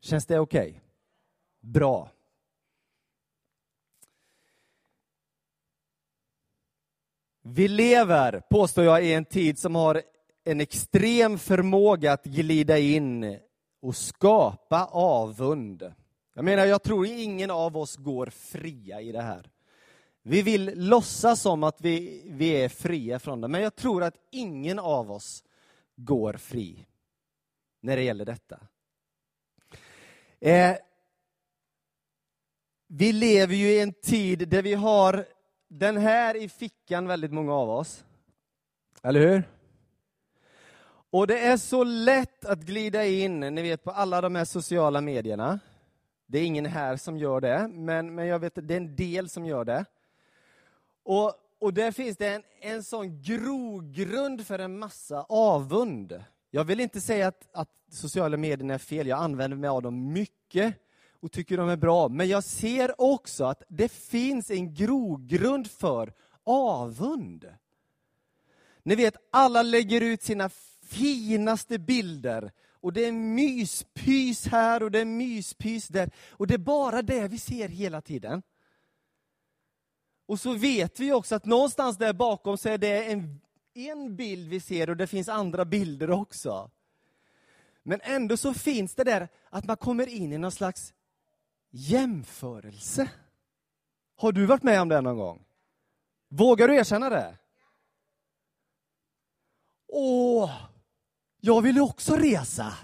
Känns 0.00 0.26
det 0.26 0.38
okej? 0.38 0.68
Okay? 0.68 0.80
Bra. 1.60 2.10
Vi 7.42 7.68
lever, 7.68 8.40
påstår 8.50 8.84
jag, 8.84 9.04
i 9.04 9.12
en 9.12 9.24
tid 9.24 9.58
som 9.58 9.74
har 9.74 10.02
en 10.44 10.60
extrem 10.60 11.38
förmåga 11.38 12.12
att 12.12 12.24
glida 12.24 12.78
in 12.78 13.38
och 13.80 13.96
skapa 13.96 14.84
avund. 14.84 15.92
Jag 16.34 16.44
menar, 16.44 16.66
jag 16.66 16.82
tror 16.82 17.06
ingen 17.06 17.50
av 17.50 17.76
oss 17.76 17.96
går 17.96 18.26
fria 18.26 19.00
i 19.00 19.12
det 19.12 19.22
här. 19.22 19.50
Vi 20.22 20.42
vill 20.42 20.72
låtsas 20.88 21.40
som 21.40 21.64
att 21.64 21.80
vi, 21.80 22.22
vi 22.26 22.48
är 22.48 22.68
fria 22.68 23.18
från 23.18 23.40
det, 23.40 23.48
men 23.48 23.62
jag 23.62 23.76
tror 23.76 24.02
att 24.02 24.16
ingen 24.30 24.78
av 24.78 25.12
oss 25.12 25.44
går 25.96 26.32
fri 26.32 26.86
när 27.80 27.96
det 27.96 28.02
gäller 28.02 28.24
detta. 28.24 28.60
Eh, 30.40 30.76
vi 32.86 33.12
lever 33.12 33.54
ju 33.54 33.70
i 33.70 33.80
en 33.80 33.92
tid 33.92 34.48
där 34.48 34.62
vi 34.62 34.74
har 34.74 35.26
den 35.68 35.96
här 35.96 36.36
i 36.36 36.48
fickan, 36.48 37.06
väldigt 37.06 37.32
många 37.32 37.54
av 37.54 37.70
oss. 37.70 38.04
Eller 39.02 39.20
hur? 39.20 39.42
Och 41.10 41.26
det 41.26 41.38
är 41.38 41.56
så 41.56 41.84
lätt 41.84 42.44
att 42.44 42.60
glida 42.60 43.06
in, 43.06 43.40
ni 43.40 43.62
vet 43.62 43.84
på 43.84 43.90
alla 43.90 44.20
de 44.20 44.34
här 44.34 44.44
sociala 44.44 45.00
medierna. 45.00 45.60
Det 46.30 46.38
är 46.38 46.46
ingen 46.46 46.66
här 46.66 46.96
som 46.96 47.18
gör 47.18 47.40
det, 47.40 47.68
men, 47.68 48.14
men 48.14 48.26
jag 48.26 48.38
vet 48.38 48.58
att 48.58 48.68
det 48.68 48.74
är 48.74 48.80
en 48.80 48.96
del 48.96 49.28
som 49.28 49.46
gör 49.46 49.64
det. 49.64 49.84
Och, 51.02 51.34
och 51.58 51.74
där 51.74 51.92
finns 51.92 52.16
det 52.16 52.28
en, 52.28 52.42
en 52.60 52.84
sån 52.84 53.22
grogrund 53.22 54.46
för 54.46 54.58
en 54.58 54.78
massa 54.78 55.26
avund. 55.28 56.24
Jag 56.50 56.64
vill 56.64 56.80
inte 56.80 57.00
säga 57.00 57.28
att, 57.28 57.48
att 57.52 57.68
sociala 57.90 58.36
medier 58.36 58.72
är 58.72 58.78
fel, 58.78 59.06
jag 59.06 59.18
använder 59.18 59.56
mig 59.56 59.68
av 59.68 59.82
dem 59.82 60.12
mycket 60.12 60.74
och 61.20 61.32
tycker 61.32 61.56
de 61.56 61.68
är 61.68 61.76
bra. 61.76 62.08
Men 62.08 62.28
jag 62.28 62.44
ser 62.44 63.00
också 63.00 63.44
att 63.44 63.62
det 63.68 63.92
finns 63.92 64.50
en 64.50 64.74
grogrund 64.74 65.70
för 65.70 66.12
avund. 66.44 67.54
Ni 68.82 68.94
vet, 68.94 69.16
alla 69.30 69.62
lägger 69.62 70.00
ut 70.00 70.22
sina 70.22 70.50
finaste 70.82 71.78
bilder 71.78 72.52
och 72.80 72.92
det 72.92 73.04
är 73.04 73.12
myspys 73.12 74.46
här 74.46 74.82
och 74.82 74.90
det 74.90 75.00
är 75.00 75.04
myspys 75.04 75.88
där. 75.88 76.10
Och 76.30 76.46
det 76.46 76.54
är 76.54 76.58
bara 76.58 77.02
det 77.02 77.28
vi 77.28 77.38
ser 77.38 77.68
hela 77.68 78.00
tiden. 78.00 78.42
Och 80.26 80.40
så 80.40 80.54
vet 80.54 81.00
vi 81.00 81.12
också 81.12 81.34
att 81.34 81.44
någonstans 81.44 81.98
där 81.98 82.12
bakom 82.12 82.58
så 82.58 82.68
är 82.68 82.78
det 82.78 83.04
en, 83.04 83.40
en 83.74 84.16
bild 84.16 84.48
vi 84.48 84.60
ser 84.60 84.90
och 84.90 84.96
det 84.96 85.06
finns 85.06 85.28
andra 85.28 85.64
bilder 85.64 86.10
också. 86.10 86.70
Men 87.82 88.00
ändå 88.02 88.36
så 88.36 88.54
finns 88.54 88.94
det 88.94 89.04
där 89.04 89.28
att 89.50 89.64
man 89.64 89.76
kommer 89.76 90.06
in 90.06 90.32
i 90.32 90.38
någon 90.38 90.52
slags 90.52 90.94
jämförelse. 91.70 93.10
Har 94.16 94.32
du 94.32 94.46
varit 94.46 94.62
med 94.62 94.80
om 94.80 94.88
det 94.88 95.00
någon 95.00 95.16
gång? 95.16 95.44
Vågar 96.28 96.68
du 96.68 96.76
erkänna 96.76 97.10
det? 97.10 97.38
Åh, 99.88 100.50
jag 101.40 101.62
vill 101.62 101.80
också 101.80 102.16
resa. 102.16 102.74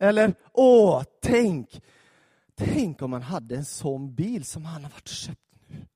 Eller, 0.00 0.34
åh, 0.52 1.02
tänk, 1.22 1.82
tänk 2.54 3.02
om 3.02 3.10
man 3.10 3.22
hade 3.22 3.56
en 3.56 3.64
sån 3.64 4.14
bil 4.14 4.44
som 4.44 4.64
han 4.64 4.84
har 4.84 4.90
varit 4.90 5.08
och 5.08 5.08
köpt 5.08 5.40
nu. 5.68 5.86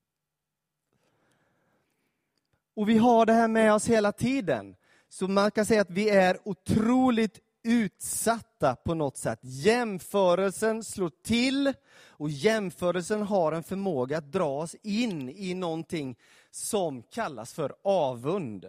Och 2.76 2.88
vi 2.88 2.98
har 2.98 3.26
det 3.26 3.32
här 3.32 3.48
med 3.48 3.75
oss 3.75 3.88
hela 3.88 4.12
tiden. 4.12 4.76
Så 5.08 5.28
man 5.28 5.50
kan 5.50 5.66
säga 5.66 5.80
att 5.80 5.90
vi 5.90 6.10
är 6.10 6.38
otroligt 6.44 7.40
utsatta 7.62 8.76
på 8.76 8.94
något 8.94 9.16
sätt. 9.16 9.38
Jämförelsen 9.42 10.84
slår 10.84 11.10
till 11.25 11.72
och 12.08 12.30
jämförelsen 12.30 13.22
har 13.22 13.52
en 13.52 13.62
förmåga 13.62 14.18
att 14.18 14.32
dra 14.32 14.60
oss 14.60 14.75
in 14.82 15.28
i 15.28 15.54
någonting 15.54 16.16
som 16.50 17.02
kallas 17.02 17.52
för 17.52 17.75
avund. 17.82 18.66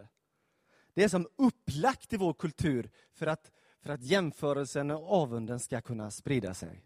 Det 0.98 1.04
är 1.04 1.10
som 1.10 1.28
upplagt 1.36 2.14
i 2.14 2.18
vår 2.18 2.34
kultur 2.34 2.90
för 3.14 3.28
att, 3.28 3.52
för 3.82 3.90
att 3.90 4.04
jämförelsen 4.04 4.92
och 4.92 5.12
avunden 5.12 5.60
ska 5.60 5.82
kunna 5.82 6.12
sprida 6.12 6.54
sig. 6.54 6.86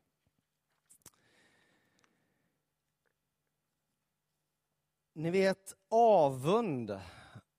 Ni 5.13 5.31
vet, 5.31 5.75
avund 5.89 6.99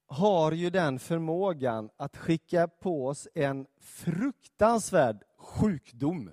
har 0.06 0.52
ju 0.52 0.70
den 0.70 0.98
förmågan 0.98 1.90
att 1.96 2.16
skicka 2.16 2.68
på 2.68 3.06
oss 3.06 3.28
en 3.34 3.66
fruktansvärd 3.80 5.24
sjukdom. 5.36 6.30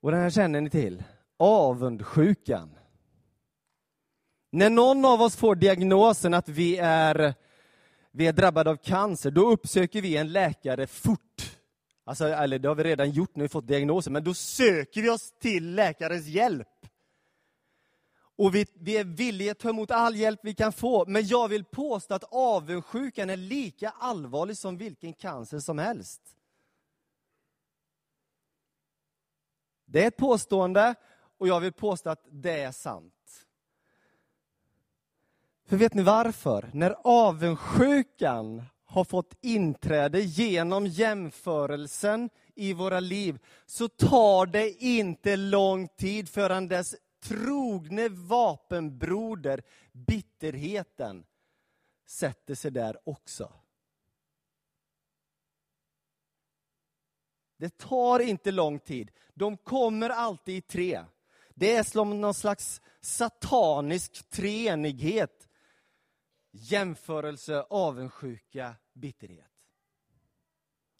Och 0.00 0.10
den 0.10 0.20
här 0.20 0.30
känner 0.30 0.60
ni 0.60 0.70
till. 0.70 1.04
Avundsjukan. 1.36 2.78
När 4.50 4.70
någon 4.70 5.04
av 5.04 5.22
oss 5.22 5.36
får 5.36 5.54
diagnosen 5.54 6.34
att 6.34 6.48
vi 6.48 6.76
är, 6.76 7.34
vi 8.10 8.26
är 8.26 8.32
drabbade 8.32 8.70
av 8.70 8.76
cancer, 8.76 9.30
då 9.30 9.50
uppsöker 9.50 10.02
vi 10.02 10.16
en 10.16 10.32
läkare 10.32 10.86
fort. 10.86 11.58
Alltså, 12.04 12.28
eller 12.28 12.58
det 12.58 12.68
har 12.68 12.74
vi 12.74 12.84
redan 12.84 13.10
gjort 13.10 13.36
när 13.36 13.42
vi 13.42 13.48
fått 13.48 13.66
diagnosen, 13.66 14.12
men 14.12 14.24
då 14.24 14.34
söker 14.34 15.02
vi 15.02 15.10
oss 15.10 15.32
till 15.38 15.74
läkarens 15.74 16.26
hjälp. 16.26 16.68
Och 18.36 18.54
vi, 18.54 18.66
vi 18.74 18.96
är 18.96 19.04
villiga 19.04 19.52
att 19.52 19.58
ta 19.58 19.68
emot 19.68 19.90
all 19.90 20.16
hjälp 20.16 20.40
vi 20.42 20.54
kan 20.54 20.72
få. 20.72 21.06
Men 21.06 21.26
jag 21.26 21.48
vill 21.48 21.64
påstå 21.64 22.14
att 22.14 22.24
avundsjukan 22.30 23.30
är 23.30 23.36
lika 23.36 23.90
allvarlig 23.90 24.56
som 24.56 24.76
vilken 24.76 25.12
cancer 25.12 25.58
som 25.58 25.78
helst. 25.78 26.20
Det 29.84 30.02
är 30.02 30.08
ett 30.08 30.16
påstående 30.16 30.94
och 31.38 31.48
jag 31.48 31.60
vill 31.60 31.72
påstå 31.72 32.10
att 32.10 32.26
det 32.30 32.60
är 32.60 32.72
sant. 32.72 33.19
För 35.70 35.76
vet 35.76 35.94
ni 35.94 36.02
varför? 36.02 36.70
När 36.72 36.96
avundsjukan 37.04 38.62
har 38.84 39.04
fått 39.04 39.34
inträde 39.40 40.20
genom 40.20 40.86
jämförelsen 40.86 42.30
i 42.54 42.72
våra 42.72 43.00
liv, 43.00 43.38
så 43.66 43.88
tar 43.88 44.46
det 44.46 44.70
inte 44.70 45.36
lång 45.36 45.88
tid 45.88 46.28
förrän 46.28 46.68
dess 46.68 46.94
trogne 47.22 48.08
vapenbroder, 48.08 49.62
bitterheten, 49.92 51.24
sätter 52.06 52.54
sig 52.54 52.70
där 52.70 53.08
också. 53.08 53.52
Det 57.56 57.78
tar 57.78 58.20
inte 58.20 58.50
lång 58.50 58.78
tid. 58.78 59.10
De 59.34 59.56
kommer 59.56 60.10
alltid 60.10 60.56
i 60.56 60.60
tre. 60.60 61.04
Det 61.54 61.76
är 61.76 61.82
som 61.82 62.20
någon 62.20 62.34
slags 62.34 62.80
satanisk 63.00 64.30
treenighet. 64.30 65.39
Jämförelse, 66.52 67.64
avundsjuka, 67.70 68.74
bitterhet. 68.92 69.50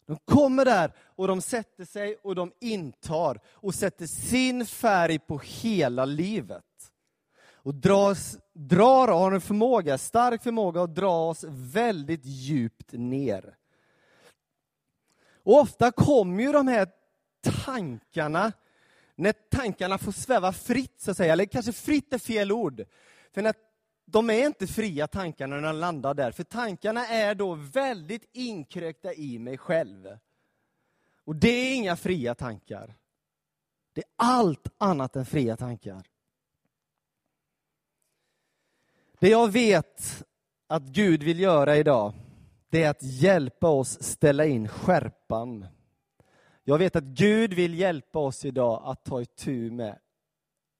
De 0.05 0.17
kommer 0.25 0.65
där 0.65 0.93
och 0.99 1.27
de 1.27 1.41
sätter 1.41 1.85
sig 1.85 2.15
och 2.23 2.35
de 2.35 2.51
intar 2.59 3.39
och 3.47 3.75
sätter 3.75 4.05
sin 4.05 4.65
färg 4.65 5.19
på 5.19 5.41
hela 5.43 6.05
livet. 6.05 6.63
Och 7.63 7.75
dras, 7.75 8.37
drar, 8.53 9.07
har 9.07 9.31
en 9.31 9.41
förmåga, 9.41 9.97
stark 9.97 10.43
förmåga 10.43 10.81
att 10.81 10.95
dra 10.95 11.29
oss 11.29 11.45
väldigt 11.47 12.25
djupt 12.25 12.91
ner. 12.91 13.57
Och 15.43 15.59
ofta 15.59 15.91
kommer 15.91 16.43
ju 16.43 16.51
de 16.51 16.67
här 16.67 16.87
tankarna, 17.65 18.51
när 19.15 19.33
tankarna 19.51 19.97
får 19.97 20.11
sväva 20.11 20.53
fritt, 20.53 21.01
så 21.01 21.11
att 21.11 21.17
säga, 21.17 21.33
eller 21.33 21.45
kanske 21.45 21.73
fritt 21.73 22.13
är 22.13 22.17
fel 22.17 22.51
ord. 22.51 22.85
För 23.33 23.41
när 23.41 23.53
de 24.11 24.29
är 24.29 24.45
inte 24.45 24.67
fria 24.67 25.07
tankarna 25.07 25.55
när 25.55 25.67
de 25.67 25.75
landar 25.75 26.13
där, 26.13 26.31
för 26.31 26.43
tankarna 26.43 27.07
är 27.07 27.35
då 27.35 27.53
väldigt 27.55 28.29
inkrökta 28.31 29.13
i 29.13 29.39
mig 29.39 29.57
själv. 29.57 30.17
Och 31.23 31.35
det 31.35 31.49
är 31.49 31.75
inga 31.75 31.95
fria 31.95 32.35
tankar. 32.35 32.95
Det 33.93 34.01
är 34.01 34.09
allt 34.15 34.67
annat 34.77 35.15
än 35.15 35.25
fria 35.25 35.57
tankar. 35.57 36.07
Det 39.19 39.29
jag 39.29 39.51
vet 39.51 40.23
att 40.67 40.83
Gud 40.83 41.23
vill 41.23 41.39
göra 41.39 41.77
idag, 41.77 42.13
det 42.69 42.83
är 42.83 42.89
att 42.89 43.03
hjälpa 43.03 43.67
oss 43.67 44.03
ställa 44.03 44.45
in 44.45 44.67
skärpan. 44.67 45.65
Jag 46.63 46.77
vet 46.77 46.95
att 46.95 47.03
Gud 47.03 47.53
vill 47.53 47.73
hjälpa 47.73 48.19
oss 48.19 48.45
idag 48.45 48.81
att 48.85 49.05
ta 49.05 49.21
itu 49.21 49.71
med 49.71 49.99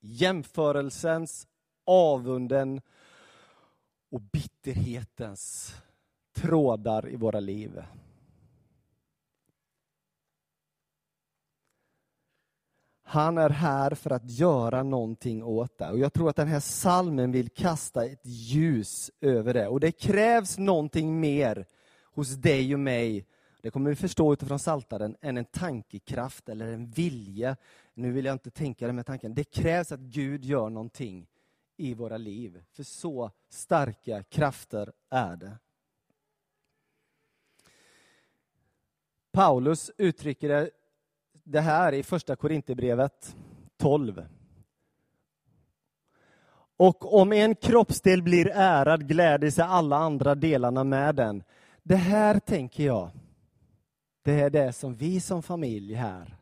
jämförelsens, 0.00 1.46
avunden 1.84 2.80
och 4.12 4.20
bitterhetens 4.20 5.74
trådar 6.34 7.08
i 7.08 7.16
våra 7.16 7.40
liv. 7.40 7.82
Han 13.02 13.38
är 13.38 13.50
här 13.50 13.94
för 13.94 14.10
att 14.10 14.30
göra 14.30 14.82
någonting 14.82 15.42
åt 15.42 15.78
det. 15.78 15.90
Och 15.90 15.98
jag 15.98 16.12
tror 16.12 16.30
att 16.30 16.36
den 16.36 16.48
här 16.48 16.60
salmen 16.60 17.32
vill 17.32 17.48
kasta 17.48 18.04
ett 18.04 18.26
ljus 18.26 19.10
över 19.20 19.54
det. 19.54 19.68
Och 19.68 19.80
det 19.80 19.92
krävs 19.92 20.58
någonting 20.58 21.20
mer 21.20 21.66
hos 22.02 22.28
dig 22.28 22.74
och 22.74 22.80
mig. 22.80 23.26
Det 23.62 23.70
kommer 23.70 23.90
vi 23.90 23.96
förstå 23.96 24.32
utifrån 24.32 24.58
saltaren 24.58 25.16
än 25.20 25.36
en 25.36 25.44
tankekraft 25.44 26.48
eller 26.48 26.66
en 26.66 26.90
vilja. 26.90 27.56
Nu 27.94 28.12
vill 28.12 28.24
jag 28.24 28.34
inte 28.34 28.50
tänka 28.50 28.86
den 28.86 28.96
här 28.96 29.04
tanken. 29.04 29.34
Det 29.34 29.44
krävs 29.44 29.92
att 29.92 30.00
Gud 30.00 30.44
gör 30.44 30.70
någonting 30.70 31.26
i 31.76 31.94
våra 31.94 32.16
liv. 32.16 32.62
För 32.72 32.82
så 32.82 33.30
starka 33.48 34.22
krafter 34.22 34.92
är 35.10 35.36
det. 35.36 35.58
Paulus 39.32 39.90
uttrycker 39.98 40.70
det, 41.44 41.60
här 41.60 41.92
i 41.92 42.02
första 42.02 42.36
Korinthierbrevet 42.36 43.36
12. 43.76 44.26
Och 46.76 47.20
om 47.20 47.32
en 47.32 47.54
kroppsdel 47.54 48.22
blir 48.22 48.48
ärad 48.54 49.08
gläder 49.08 49.50
sig 49.50 49.64
alla 49.64 49.96
andra 49.96 50.34
delarna 50.34 50.84
med 50.84 51.14
den. 51.14 51.42
Det 51.82 51.96
här 51.96 52.38
tänker 52.38 52.84
jag, 52.84 53.10
det 54.22 54.40
är 54.40 54.50
det 54.50 54.72
som 54.72 54.94
vi 54.94 55.20
som 55.20 55.42
familj 55.42 55.94
här 55.94 56.36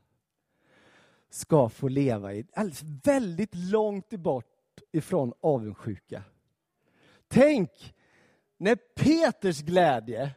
ska 1.31 1.69
få 1.69 1.89
leva 1.89 2.35
i. 2.35 2.47
Alltså 2.55 2.85
väldigt 3.05 3.55
långt 3.55 4.11
bort 4.11 4.60
ifrån 4.93 5.33
avundsjuka. 5.41 6.23
Tänk 7.29 7.95
när 8.57 8.77
Peters 8.77 9.61
glädje 9.61 10.31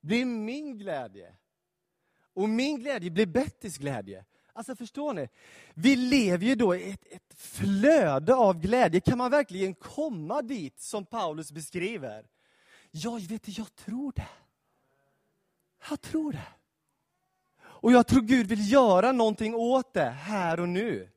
blir 0.00 0.24
min 0.24 0.78
glädje. 0.78 1.34
Och 2.34 2.48
min 2.48 2.78
glädje 2.78 3.10
blir 3.10 3.26
Bettys 3.26 3.78
glädje. 3.78 4.24
Alltså 4.52 4.76
förstår 4.76 5.14
ni? 5.14 5.28
Vi 5.74 5.96
lever 5.96 6.46
ju 6.46 6.54
då 6.54 6.76
i 6.76 6.90
ett, 6.90 7.06
ett, 7.10 7.34
flöde 7.36 8.34
av 8.34 8.60
glädje. 8.60 9.00
Kan 9.00 9.18
man 9.18 9.30
verkligen 9.30 9.74
komma 9.74 10.42
dit 10.42 10.80
som 10.80 11.06
Paulus 11.06 11.52
beskriver? 11.52 12.26
Ja, 12.90 13.18
vet 13.28 13.42
du, 13.42 13.52
jag 13.52 13.74
tror 13.74 14.12
det. 14.16 14.28
Jag 15.90 16.00
tror 16.00 16.32
det. 16.32 16.48
Och 17.62 17.92
jag 17.92 18.06
tror 18.06 18.22
Gud 18.22 18.46
vill 18.46 18.72
göra 18.72 19.12
någonting 19.12 19.54
åt 19.54 19.94
det 19.94 20.10
här 20.10 20.60
och 20.60 20.68
nu. 20.68 21.11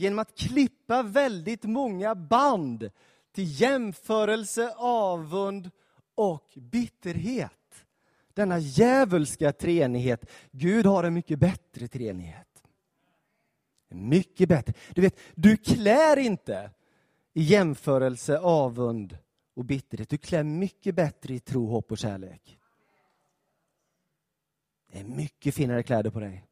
Genom 0.00 0.18
att 0.18 0.38
klippa 0.38 1.02
väldigt 1.02 1.64
många 1.64 2.14
band 2.14 2.90
till 3.32 3.60
jämförelse, 3.60 4.74
avund 4.76 5.70
och 6.14 6.52
bitterhet. 6.54 7.84
Denna 8.34 8.58
djävulska 8.58 9.52
treenighet. 9.52 10.30
Gud 10.50 10.86
har 10.86 11.04
en 11.04 11.14
mycket 11.14 11.38
bättre 11.38 11.88
treenighet. 11.88 12.62
Mycket 13.88 14.48
bättre. 14.48 14.72
Du 14.94 15.00
vet, 15.00 15.18
du 15.34 15.56
klär 15.56 16.16
inte 16.16 16.70
i 17.32 17.42
jämförelse, 17.42 18.38
avund 18.38 19.18
och 19.54 19.64
bitterhet. 19.64 20.08
Du 20.08 20.18
klär 20.18 20.42
mycket 20.42 20.94
bättre 20.94 21.34
i 21.34 21.40
tro, 21.40 21.66
hopp 21.66 21.92
och 21.92 21.98
kärlek. 21.98 22.58
Det 24.92 24.98
är 24.98 25.04
mycket 25.04 25.54
finare 25.54 25.82
kläder 25.82 26.10
på 26.10 26.20
dig. 26.20 26.49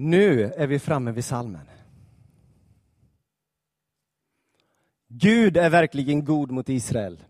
Nu 0.00 0.44
är 0.44 0.66
vi 0.66 0.78
framme 0.78 1.12
vid 1.12 1.24
salmen. 1.24 1.66
Gud 5.08 5.56
är 5.56 5.70
verkligen 5.70 6.24
god 6.24 6.50
mot 6.50 6.68
Israel, 6.68 7.24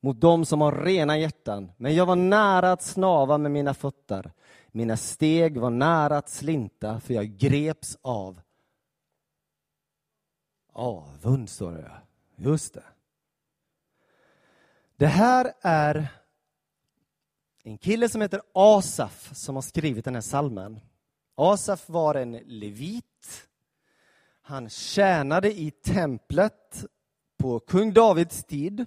mot 0.00 0.20
dem 0.20 0.44
som 0.44 0.60
har 0.60 0.72
rena 0.72 1.18
hjärtan. 1.18 1.72
Men 1.76 1.94
jag 1.94 2.06
var 2.06 2.16
nära 2.16 2.72
att 2.72 2.82
snava 2.82 3.38
med 3.38 3.50
mina 3.50 3.74
fötter. 3.74 4.32
Mina 4.72 4.96
steg 4.96 5.58
var 5.58 5.70
nära 5.70 6.16
att 6.16 6.28
slinta, 6.28 7.00
för 7.00 7.14
jag 7.14 7.26
greps 7.26 7.98
av 8.02 8.40
avund, 10.72 11.48
står 11.48 11.72
det. 11.72 11.92
Just 12.36 12.74
det. 12.74 12.84
Det 14.96 15.06
här 15.06 15.52
är 15.60 16.08
en 17.62 17.78
kille 17.78 18.08
som 18.08 18.20
heter 18.20 18.40
Asaf 18.54 19.30
som 19.34 19.54
har 19.54 19.62
skrivit 19.62 20.04
den 20.04 20.14
här 20.14 20.22
salmen. 20.22 20.80
Asaf 21.34 21.88
var 21.88 22.14
en 22.14 22.32
levit. 22.32 23.04
Han 24.42 24.70
tjänade 24.70 25.60
i 25.60 25.70
templet 25.70 26.84
på 27.38 27.60
kung 27.60 27.92
Davids 27.92 28.44
tid. 28.44 28.86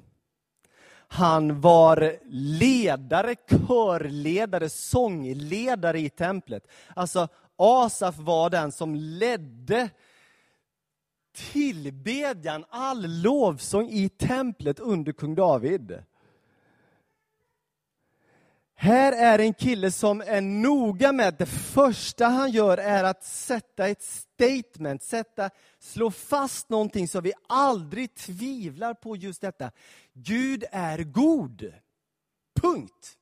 Han 1.07 1.61
var 1.61 2.17
ledare, 2.59 3.35
körledare, 3.35 4.69
sångledare 4.69 5.99
i 5.99 6.09
templet. 6.09 6.67
Alltså, 6.95 7.27
Asaf 7.55 8.17
var 8.17 8.49
den 8.49 8.71
som 8.71 8.95
ledde 8.95 9.89
tillbedjan, 11.33 12.65
all 12.69 13.21
lovsång 13.21 13.89
i 13.89 14.09
templet 14.09 14.79
under 14.79 15.11
kung 15.11 15.35
David. 15.35 16.03
Här 18.75 19.11
är 19.11 19.39
en 19.39 19.53
kille 19.53 19.91
som 19.91 20.21
är 20.21 20.41
noga 20.41 21.11
med, 21.11 21.35
det 21.37 21.45
första 21.45 22.25
han 22.25 22.51
gör 22.51 22.77
är 22.77 23.03
att 23.03 23.23
sätta 23.23 23.87
ett 23.87 24.01
statement, 24.01 25.03
sätta, 25.03 25.49
slå 25.79 26.11
fast 26.11 26.69
någonting 26.69 27.07
så 27.07 27.21
vi 27.21 27.33
aldrig 27.47 28.15
tvivlar 28.15 28.93
på 28.93 29.15
just 29.15 29.41
detta. 29.41 29.71
Gud 30.13 30.63
är 30.71 31.03
god. 31.03 31.73
Punkt. 32.61 33.17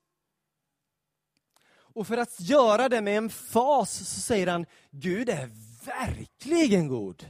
Och 1.94 2.08
för 2.08 2.18
att 2.18 2.40
göra 2.40 2.90
det 2.90 3.02
med 3.02 3.18
en 3.18 3.30
fas 3.30 3.92
så 3.92 4.20
säger 4.22 4.48
han, 4.48 4.66
Gud 4.92 5.30
är 5.30 5.50
verkligen 5.86 6.88
god. 6.88 7.30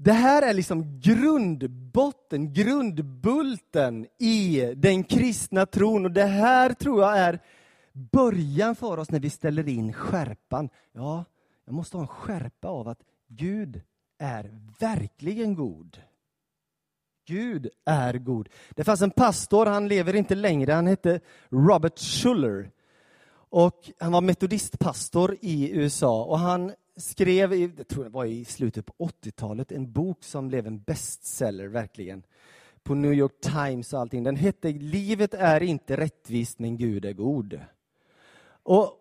Det 0.00 0.12
här 0.12 0.42
är 0.42 0.54
liksom 0.54 1.00
grundbotten, 1.00 2.52
grundbulten 2.52 4.06
i 4.18 4.72
den 4.76 5.04
kristna 5.04 5.66
tron. 5.66 6.04
Och 6.04 6.12
det 6.12 6.24
här 6.24 6.72
tror 6.72 7.02
jag 7.02 7.18
är 7.18 7.40
början 7.92 8.76
för 8.76 8.98
oss 8.98 9.10
när 9.10 9.20
vi 9.20 9.30
ställer 9.30 9.68
in 9.68 9.92
skärpan. 9.92 10.68
Ja, 10.92 11.24
jag 11.64 11.74
måste 11.74 11.96
ha 11.96 12.02
en 12.02 12.08
skärpa 12.08 12.68
av 12.68 12.88
att 12.88 13.02
Gud 13.28 13.80
är 14.18 14.50
verkligen 14.80 15.54
god. 15.54 15.98
Gud 17.26 17.68
är 17.84 18.14
god. 18.14 18.48
Det 18.70 18.84
fanns 18.84 19.02
en 19.02 19.10
pastor, 19.10 19.66
han 19.66 19.88
lever 19.88 20.16
inte 20.16 20.34
längre, 20.34 20.72
han 20.72 20.86
hette 20.86 21.20
Robert 21.48 21.98
Schuller. 21.98 22.70
Och 23.50 23.90
han 23.98 24.12
var 24.12 24.20
metodistpastor 24.20 25.36
i 25.40 25.70
USA 25.70 26.24
och 26.24 26.38
han 26.38 26.72
skrev, 26.98 27.52
i, 27.52 27.72
jag 27.76 27.88
tror 27.88 28.04
det 28.04 28.10
var 28.10 28.24
i 28.24 28.44
slutet 28.44 28.86
på 28.86 28.92
80-talet, 28.98 29.72
en 29.72 29.92
bok 29.92 30.24
som 30.24 30.48
blev 30.48 30.66
en 30.66 30.82
bestseller, 30.82 31.66
verkligen. 31.66 32.22
På 32.82 32.94
New 32.94 33.12
York 33.12 33.40
Times 33.40 33.92
och 33.92 34.00
allting. 34.00 34.22
Den 34.22 34.36
hette 34.36 34.72
Livet 34.72 35.34
är 35.34 35.62
inte 35.62 35.96
rättvist, 35.96 36.58
men 36.58 36.76
Gud 36.76 37.04
är 37.04 37.12
god. 37.12 37.60
Och, 38.62 38.92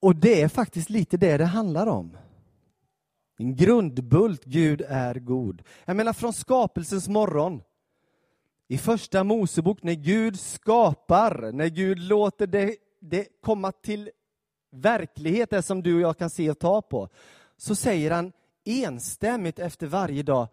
och 0.00 0.16
det 0.16 0.42
är 0.42 0.48
faktiskt 0.48 0.90
lite 0.90 1.16
det 1.16 1.36
det 1.36 1.44
handlar 1.44 1.86
om. 1.86 2.16
En 3.38 3.56
grundbult, 3.56 4.44
Gud 4.44 4.82
är 4.88 5.14
god. 5.14 5.62
Jag 5.84 5.96
menar 5.96 6.12
från 6.12 6.32
skapelsens 6.32 7.08
morgon. 7.08 7.62
I 8.68 8.78
första 8.78 9.24
Mosebok, 9.24 9.82
när 9.82 9.94
Gud 9.94 10.40
skapar, 10.40 11.52
när 11.52 11.68
Gud 11.68 11.98
låter 11.98 12.46
det, 12.46 12.76
det 13.00 13.28
komma 13.40 13.72
till 13.72 14.10
verklighet 14.76 15.52
är 15.52 15.62
som 15.62 15.82
du 15.82 15.94
och 15.94 16.00
jag 16.00 16.18
kan 16.18 16.30
se 16.30 16.50
och 16.50 16.58
ta 16.58 16.82
på, 16.82 17.08
så 17.56 17.74
säger 17.74 18.10
han 18.10 18.32
enstämmigt 18.64 19.58
efter 19.58 19.86
varje 19.86 20.22
dag, 20.22 20.48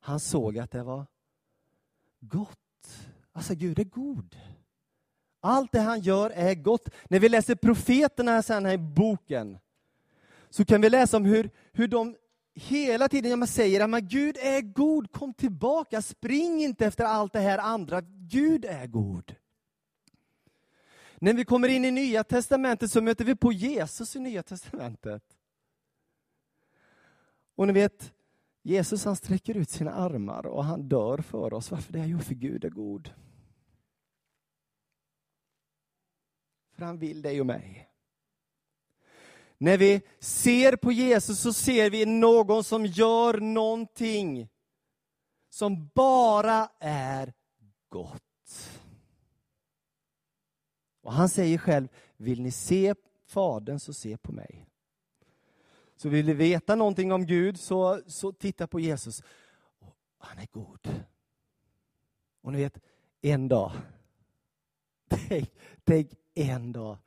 han 0.00 0.20
såg 0.20 0.58
att 0.58 0.70
det 0.70 0.82
var 0.82 1.06
gott. 2.20 2.58
Alltså 3.32 3.54
Gud 3.54 3.78
är 3.78 3.84
god. 3.84 4.36
Allt 5.40 5.72
det 5.72 5.80
han 5.80 6.00
gör 6.00 6.30
är 6.30 6.54
gott. 6.54 6.88
När 7.08 7.20
vi 7.20 7.28
läser 7.28 7.54
profeterna 7.54 8.42
sen 8.42 8.64
här 8.64 8.72
i 8.72 8.78
boken, 8.78 9.58
så 10.50 10.64
kan 10.64 10.80
vi 10.80 10.90
läsa 10.90 11.16
om 11.16 11.24
hur, 11.24 11.50
hur 11.72 11.88
de 11.88 12.16
hela 12.54 13.08
tiden 13.08 13.46
säger 13.46 13.94
att 13.94 14.02
Gud 14.02 14.36
är 14.36 14.60
god, 14.60 15.12
kom 15.12 15.34
tillbaka, 15.34 16.02
spring 16.02 16.64
inte 16.64 16.86
efter 16.86 17.04
allt 17.04 17.32
det 17.32 17.40
här 17.40 17.58
andra. 17.58 18.00
Gud 18.30 18.64
är 18.64 18.86
god. 18.86 19.34
När 21.20 21.34
vi 21.34 21.44
kommer 21.44 21.68
in 21.68 21.84
i 21.84 21.90
Nya 21.90 22.24
Testamentet 22.24 22.90
så 22.90 23.02
möter 23.02 23.24
vi 23.24 23.36
på 23.36 23.52
Jesus 23.52 24.16
i 24.16 24.18
Nya 24.18 24.42
Testamentet. 24.42 25.22
Och 27.54 27.66
ni 27.66 27.72
vet, 27.72 28.12
Jesus 28.62 29.04
han 29.04 29.16
sträcker 29.16 29.56
ut 29.56 29.70
sina 29.70 29.92
armar 29.92 30.46
och 30.46 30.64
han 30.64 30.88
dör 30.88 31.18
för 31.18 31.52
oss. 31.52 31.70
Varför 31.70 31.92
det? 31.92 32.06
Jo, 32.06 32.18
för 32.18 32.34
Gud 32.34 32.64
är 32.64 32.70
god. 32.70 33.14
För 36.72 36.84
han 36.84 36.98
vill 36.98 37.22
dig 37.22 37.40
och 37.40 37.46
mig. 37.46 37.88
När 39.58 39.78
vi 39.78 40.02
ser 40.18 40.76
på 40.76 40.92
Jesus 40.92 41.40
så 41.40 41.52
ser 41.52 41.90
vi 41.90 42.06
någon 42.06 42.64
som 42.64 42.86
gör 42.86 43.40
någonting 43.40 44.48
som 45.48 45.90
bara 45.94 46.70
är 46.80 47.32
gott. 47.88 48.27
Och 51.08 51.14
han 51.14 51.28
säger 51.28 51.58
själv, 51.58 51.88
vill 52.16 52.42
ni 52.42 52.50
se 52.50 52.94
Fadern 53.26 53.78
så 53.78 53.92
se 53.92 54.16
på 54.16 54.32
mig. 54.32 54.66
Så 55.96 56.08
vill 56.08 56.26
ni 56.26 56.34
veta 56.34 56.74
någonting 56.74 57.12
om 57.12 57.26
Gud 57.26 57.60
så, 57.60 58.00
så 58.06 58.32
titta 58.32 58.66
på 58.66 58.80
Jesus. 58.80 59.22
Han 60.18 60.38
är 60.38 60.46
god. 60.52 61.04
Och 62.40 62.52
ni 62.52 62.58
vet, 62.58 62.78
en 63.20 63.48
dag, 63.48 63.72
tänk, 65.08 65.50
tänk 65.84 66.10
en 66.34 66.72
dag, 66.72 66.98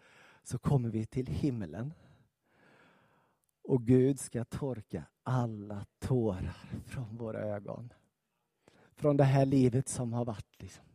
så 0.44 0.60
kommer 0.60 0.90
vi 0.90 1.06
till 1.06 1.28
himlen. 1.28 1.94
Och 3.64 3.84
Gud 3.84 4.20
ska 4.20 4.46
torka 4.46 5.04
alla 5.24 5.86
tårar 6.00 6.58
från 6.86 7.18
våra 7.18 7.40
ögon. 7.40 7.94
Från 8.96 9.18
det 9.18 9.24
här 9.24 9.46
livet 9.46 9.88
som 9.88 10.14
har 10.14 10.26
varit. 10.26 10.62
Liksom. 10.62 10.86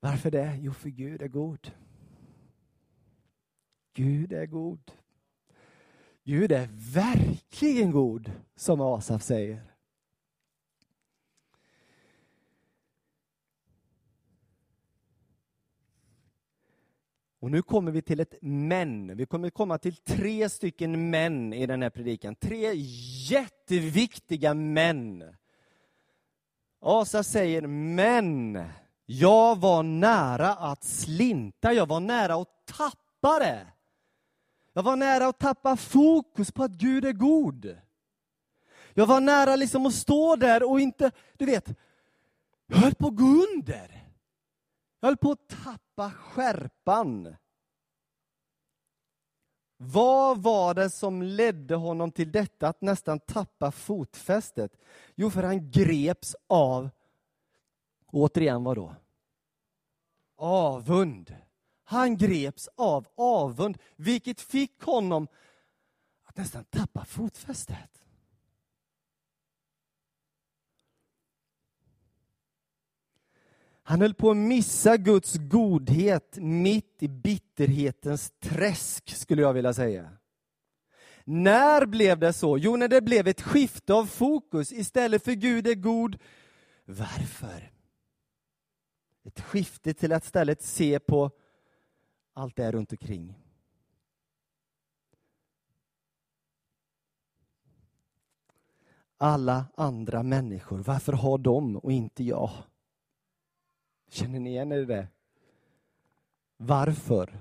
Varför 0.00 0.30
det? 0.30 0.58
Jo, 0.60 0.72
för 0.72 0.88
Gud 0.88 1.22
är 1.22 1.28
god. 1.28 1.72
Gud 3.92 4.32
är 4.32 4.46
god. 4.46 4.92
Gud 6.24 6.52
är 6.52 6.68
verkligen 6.94 7.90
god, 7.90 8.32
som 8.56 8.80
Asaf 8.80 9.22
säger. 9.22 9.76
Och 17.38 17.50
nu 17.50 17.62
kommer 17.62 17.92
vi 17.92 18.02
till 18.02 18.20
ett 18.20 18.34
men. 18.40 19.16
Vi 19.16 19.26
kommer 19.26 19.50
komma 19.50 19.78
till 19.78 19.96
tre 19.96 20.48
stycken 20.48 21.10
män 21.10 21.52
i 21.52 21.66
den 21.66 21.82
här 21.82 21.90
predikan. 21.90 22.34
Tre 22.34 22.72
jätteviktiga 23.30 24.54
män. 24.54 25.36
Asa 26.80 27.22
säger 27.22 27.66
men. 27.66 28.64
Jag 29.06 29.60
var 29.60 29.82
nära 29.82 30.54
att 30.54 30.84
slinta, 30.84 31.72
jag 31.72 31.88
var 31.88 32.00
nära 32.00 32.34
att 32.34 32.66
tappa 32.66 33.38
det. 33.38 33.66
Jag 34.72 34.82
var 34.82 34.96
nära 34.96 35.26
att 35.26 35.38
tappa 35.38 35.76
fokus 35.76 36.52
på 36.52 36.62
att 36.62 36.70
Gud 36.70 37.04
är 37.04 37.12
god. 37.12 37.76
Jag 38.94 39.06
var 39.06 39.20
nära 39.20 39.56
liksom 39.56 39.86
att 39.86 39.94
stå 39.94 40.36
där 40.36 40.70
och 40.70 40.80
inte, 40.80 41.10
du 41.36 41.46
vet, 41.46 41.78
jag 42.66 42.76
höll 42.76 42.94
på 42.94 43.06
att 43.06 43.16
gå 43.16 43.24
under. 43.24 44.06
Jag 45.00 45.08
höll 45.08 45.16
på 45.16 45.30
att 45.30 45.48
tappa 45.48 46.10
skärpan. 46.10 47.36
Vad 49.76 50.42
var 50.42 50.74
det 50.74 50.90
som 50.90 51.22
ledde 51.22 51.74
honom 51.74 52.12
till 52.12 52.32
detta, 52.32 52.68
att 52.68 52.80
nästan 52.80 53.20
tappa 53.20 53.72
fotfästet? 53.72 54.72
Jo, 55.14 55.30
för 55.30 55.42
han 55.42 55.70
greps 55.70 56.36
av, 56.46 56.90
återigen 58.16 58.64
vad 58.64 58.76
då? 58.76 58.94
Avund. 60.36 61.36
Han 61.84 62.16
greps 62.16 62.68
av 62.76 63.06
avund, 63.16 63.78
vilket 63.96 64.40
fick 64.40 64.82
honom 64.82 65.28
att 66.24 66.36
nästan 66.36 66.64
tappa 66.64 67.04
fotfästet. 67.04 68.02
Han 73.82 74.00
höll 74.00 74.14
på 74.14 74.30
att 74.30 74.36
missa 74.36 74.96
Guds 74.96 75.34
godhet 75.34 76.36
mitt 76.36 77.02
i 77.02 77.08
bitterhetens 77.08 78.32
träsk, 78.40 79.10
skulle 79.10 79.42
jag 79.42 79.52
vilja 79.52 79.72
säga. 79.74 80.10
När 81.24 81.86
blev 81.86 82.18
det 82.18 82.32
så? 82.32 82.58
Jo, 82.58 82.76
när 82.76 82.88
det 82.88 83.00
blev 83.00 83.28
ett 83.28 83.40
skifte 83.40 83.94
av 83.94 84.06
fokus. 84.06 84.72
Istället 84.72 85.24
för 85.24 85.32
Gud 85.32 85.66
är 85.66 85.74
god, 85.74 86.18
varför? 86.84 87.75
Ett 89.26 89.40
skifte 89.40 89.94
till 89.94 90.12
att 90.12 90.24
istället 90.24 90.62
se 90.62 90.98
på 90.98 91.30
allt 92.32 92.56
det 92.56 92.72
runt 92.72 92.92
omkring. 92.92 93.34
Alla 99.16 99.66
andra 99.74 100.22
människor, 100.22 100.78
varför 100.78 101.12
har 101.12 101.38
de 101.38 101.76
och 101.76 101.92
inte 101.92 102.24
jag? 102.24 102.50
Känner 104.08 104.40
ni 104.40 104.50
igen 104.50 104.72
er 104.72 104.78
i 104.78 104.84
det? 104.84 105.08
Varför? 106.56 107.38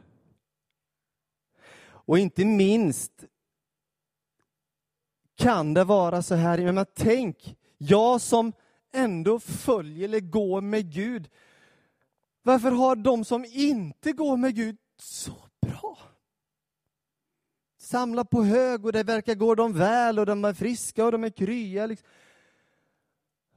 Och 1.88 2.20
inte 2.20 2.46
minst 2.46 3.24
kan 5.36 5.74
det 5.74 5.84
vara 5.84 6.22
så 6.22 6.36
här, 6.36 6.72
men 6.72 6.86
tänk, 6.94 7.58
jag 7.78 8.22
som 8.22 8.54
ändå 8.94 9.40
följer 9.40 10.06
eller 10.06 10.20
går 10.20 10.62
med 10.62 10.94
Gud, 10.94 11.30
varför 12.46 12.72
har 12.72 12.96
de 12.96 13.26
som 13.26 13.46
inte 13.46 14.12
går 14.12 14.38
med 14.38 14.56
Gud 14.56 14.78
så 14.98 15.36
bra? 15.62 15.98
Samla 17.78 18.26
på 18.26 18.44
hög 18.44 18.86
och 18.86 18.92
det 18.92 19.04
verkar 19.04 19.36
gå 19.36 19.56
dem 19.56 19.74
väl 19.74 20.20
och 20.20 20.26
de 20.26 20.46
är 20.46 20.54
friska 20.54 21.06
och 21.06 21.12
de 21.12 21.24
är 21.24 21.30
krya. 21.30 21.86
Liksom. 21.86 22.08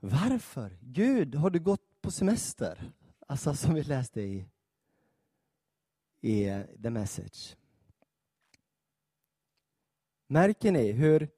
Varför? 0.01 0.79
Gud, 0.81 1.35
har 1.35 1.51
du 1.51 1.61
gått 1.61 2.01
på 2.01 2.11
semester? 2.11 2.93
Alltså 3.27 3.55
som 3.55 3.75
vi 3.75 3.83
läste 3.83 4.21
i, 4.21 4.47
i 6.21 6.49
eh, 6.49 6.63
The 6.83 6.91
Message. 6.91 7.57
Märker 10.27 10.73
ni 10.73 10.93
hur 10.93 11.29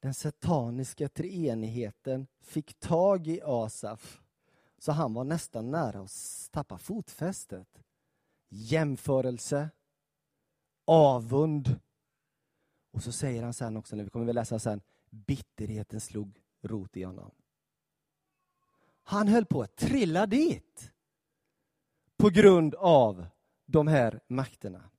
den 0.00 0.14
sataniska 0.14 1.08
treenigheten 1.08 2.26
fick 2.40 2.80
tag 2.80 3.26
i 3.26 3.40
Asaf 3.44 4.20
så 4.80 4.92
han 4.92 5.14
var 5.14 5.24
nästan 5.24 5.70
nära 5.70 6.00
att 6.00 6.48
tappa 6.50 6.78
fotfästet. 6.78 7.82
Jämförelse, 8.48 9.70
avund 10.86 11.80
och 12.90 13.02
så 13.02 13.12
säger 13.12 13.42
han 13.42 13.54
sen 13.54 13.76
också, 13.76 13.96
när 13.96 14.04
vi 14.04 14.10
kommer 14.10 14.28
att 14.28 14.34
läsa 14.34 14.58
sen, 14.58 14.80
bitterheten 15.10 16.00
slog 16.00 16.42
rot 16.62 16.96
i 16.96 17.02
honom. 17.02 17.30
Han 19.02 19.28
höll 19.28 19.46
på 19.46 19.62
att 19.62 19.76
trilla 19.76 20.26
dit 20.26 20.92
på 22.16 22.30
grund 22.30 22.74
av 22.74 23.26
de 23.66 23.86
här 23.86 24.20
makterna. 24.26 24.90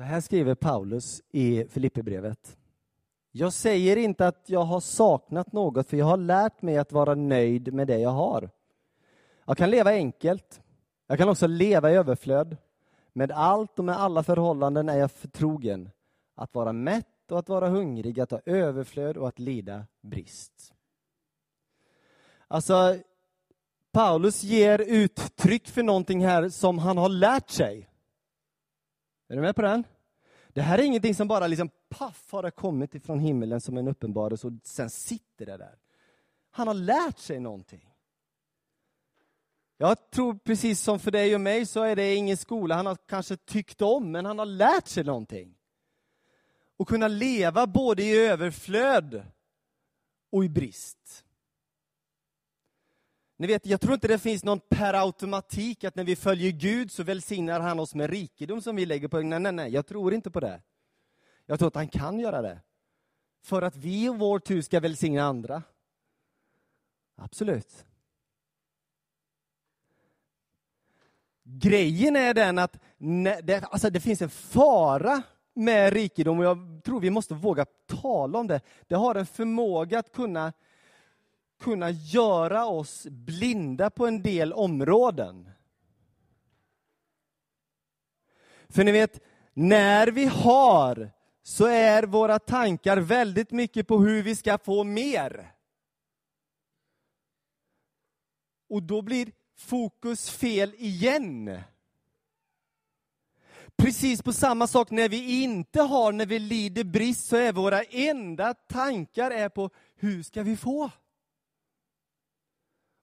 Så 0.00 0.04
här 0.04 0.20
skriver 0.20 0.54
Paulus 0.54 1.22
i 1.30 1.64
Filipperbrevet. 1.64 2.56
Jag 3.32 3.52
säger 3.52 3.96
inte 3.96 4.26
att 4.26 4.44
jag 4.46 4.62
har 4.62 4.80
saknat 4.80 5.52
något, 5.52 5.88
för 5.88 5.96
jag 5.96 6.06
har 6.06 6.16
lärt 6.16 6.62
mig 6.62 6.78
att 6.78 6.92
vara 6.92 7.14
nöjd 7.14 7.74
med 7.74 7.86
det 7.86 7.98
jag 7.98 8.10
har. 8.10 8.50
Jag 9.44 9.56
kan 9.56 9.70
leva 9.70 9.90
enkelt. 9.90 10.60
Jag 11.06 11.18
kan 11.18 11.28
också 11.28 11.46
leva 11.46 11.90
i 11.90 11.94
överflöd. 11.94 12.56
Med 13.12 13.32
allt 13.32 13.78
och 13.78 13.84
med 13.84 13.96
alla 13.96 14.22
förhållanden 14.22 14.88
är 14.88 14.98
jag 14.98 15.10
förtrogen. 15.10 15.90
Att 16.34 16.54
vara 16.54 16.72
mätt 16.72 17.30
och 17.30 17.38
att 17.38 17.48
vara 17.48 17.68
hungrig, 17.68 18.20
att 18.20 18.30
ha 18.30 18.40
överflöd 18.44 19.16
och 19.16 19.28
att 19.28 19.38
lida 19.38 19.86
brist. 20.00 20.74
Alltså, 22.48 22.96
Paulus 23.92 24.42
ger 24.42 24.78
uttryck 24.78 25.68
för 25.68 25.82
någonting 25.82 26.26
här 26.26 26.48
som 26.48 26.78
han 26.78 26.98
har 26.98 27.08
lärt 27.08 27.50
sig. 27.50 27.89
Är 29.30 29.36
du 29.36 29.42
med 29.42 29.56
på 29.56 29.62
den? 29.62 29.84
Det 30.48 30.62
här 30.62 30.78
är 30.78 30.82
ingenting 30.82 31.14
som 31.14 31.28
bara 31.28 31.46
liksom 31.46 31.70
paff 31.88 32.32
har 32.32 32.42
det 32.42 32.50
kommit 32.50 32.94
ifrån 32.94 33.18
himlen 33.18 33.60
som 33.60 33.76
en 33.76 33.88
uppenbarelse 33.88 34.46
och 34.46 34.52
sen 34.62 34.90
sitter 34.90 35.46
det 35.46 35.56
där. 35.56 35.78
Han 36.50 36.66
har 36.66 36.74
lärt 36.74 37.18
sig 37.18 37.40
någonting. 37.40 37.94
Jag 39.76 40.10
tror 40.10 40.34
precis 40.34 40.80
som 40.80 40.98
för 40.98 41.10
dig 41.10 41.34
och 41.34 41.40
mig 41.40 41.66
så 41.66 41.82
är 41.82 41.96
det 41.96 42.14
ingen 42.14 42.36
skola 42.36 42.74
han 42.74 42.86
har 42.86 42.96
kanske 43.06 43.36
tyckt 43.36 43.82
om, 43.82 44.12
men 44.12 44.26
han 44.26 44.38
har 44.38 44.46
lärt 44.46 44.86
sig 44.86 45.04
någonting. 45.04 45.54
Och 46.76 46.88
kunna 46.88 47.08
leva 47.08 47.66
både 47.66 48.02
i 48.02 48.26
överflöd 48.26 49.22
och 50.32 50.44
i 50.44 50.48
brist. 50.48 51.24
Ni 53.40 53.46
vet, 53.46 53.66
jag 53.66 53.80
tror 53.80 53.94
inte 53.94 54.08
det 54.08 54.18
finns 54.18 54.44
någon 54.44 54.60
per 54.60 54.94
automatik 54.94 55.84
att 55.84 55.94
när 55.94 56.04
vi 56.04 56.16
följer 56.16 56.50
Gud 56.50 56.92
så 56.92 57.02
välsignar 57.02 57.60
han 57.60 57.80
oss 57.80 57.94
med 57.94 58.10
rikedom 58.10 58.62
som 58.62 58.76
vi 58.76 58.86
lägger 58.86 59.08
på. 59.08 59.20
Nej, 59.20 59.40
nej, 59.40 59.52
nej, 59.52 59.72
jag 59.72 59.86
tror 59.86 60.14
inte 60.14 60.30
på 60.30 60.40
det. 60.40 60.62
Jag 61.46 61.58
tror 61.58 61.68
att 61.68 61.74
han 61.74 61.88
kan 61.88 62.20
göra 62.20 62.42
det. 62.42 62.60
För 63.42 63.62
att 63.62 63.76
vi 63.76 64.08
och 64.08 64.18
vår 64.18 64.38
tur 64.38 64.62
ska 64.62 64.80
välsigna 64.80 65.22
andra. 65.22 65.62
Absolut. 67.16 67.86
Grejen 71.42 72.16
är 72.16 72.34
den 72.34 72.58
att 72.58 72.78
det, 73.42 73.64
alltså 73.64 73.90
det 73.90 74.00
finns 74.00 74.22
en 74.22 74.30
fara 74.30 75.22
med 75.54 75.92
rikedom 75.92 76.38
och 76.38 76.44
jag 76.44 76.80
tror 76.84 77.00
vi 77.00 77.10
måste 77.10 77.34
våga 77.34 77.66
tala 77.86 78.38
om 78.38 78.46
det. 78.46 78.60
Det 78.88 78.94
har 78.94 79.14
en 79.14 79.26
förmåga 79.26 79.98
att 79.98 80.12
kunna, 80.12 80.52
kunna 81.60 81.90
göra 81.90 82.66
oss 82.66 83.06
blinda 83.06 83.90
på 83.90 84.06
en 84.06 84.22
del 84.22 84.52
områden. 84.52 85.50
För 88.68 88.84
ni 88.84 88.92
vet, 88.92 89.20
när 89.52 90.06
vi 90.06 90.24
har 90.24 91.10
så 91.42 91.66
är 91.66 92.02
våra 92.02 92.38
tankar 92.38 92.96
väldigt 92.96 93.50
mycket 93.50 93.86
på 93.86 93.98
hur 93.98 94.22
vi 94.22 94.36
ska 94.36 94.58
få 94.58 94.84
mer. 94.84 95.52
Och 98.68 98.82
då 98.82 99.02
blir 99.02 99.32
fokus 99.56 100.30
fel 100.30 100.74
igen. 100.78 101.60
Precis 103.76 104.22
på 104.22 104.32
samma 104.32 104.66
sak 104.66 104.90
när 104.90 105.08
vi 105.08 105.42
inte 105.42 105.80
har, 105.80 106.12
när 106.12 106.26
vi 106.26 106.38
lider 106.38 106.84
brist, 106.84 107.28
så 107.28 107.36
är 107.36 107.52
våra 107.52 107.82
enda 107.82 108.54
tankar 108.54 109.30
är 109.30 109.48
på 109.48 109.70
hur 109.96 110.22
ska 110.22 110.42
vi 110.42 110.56
få? 110.56 110.90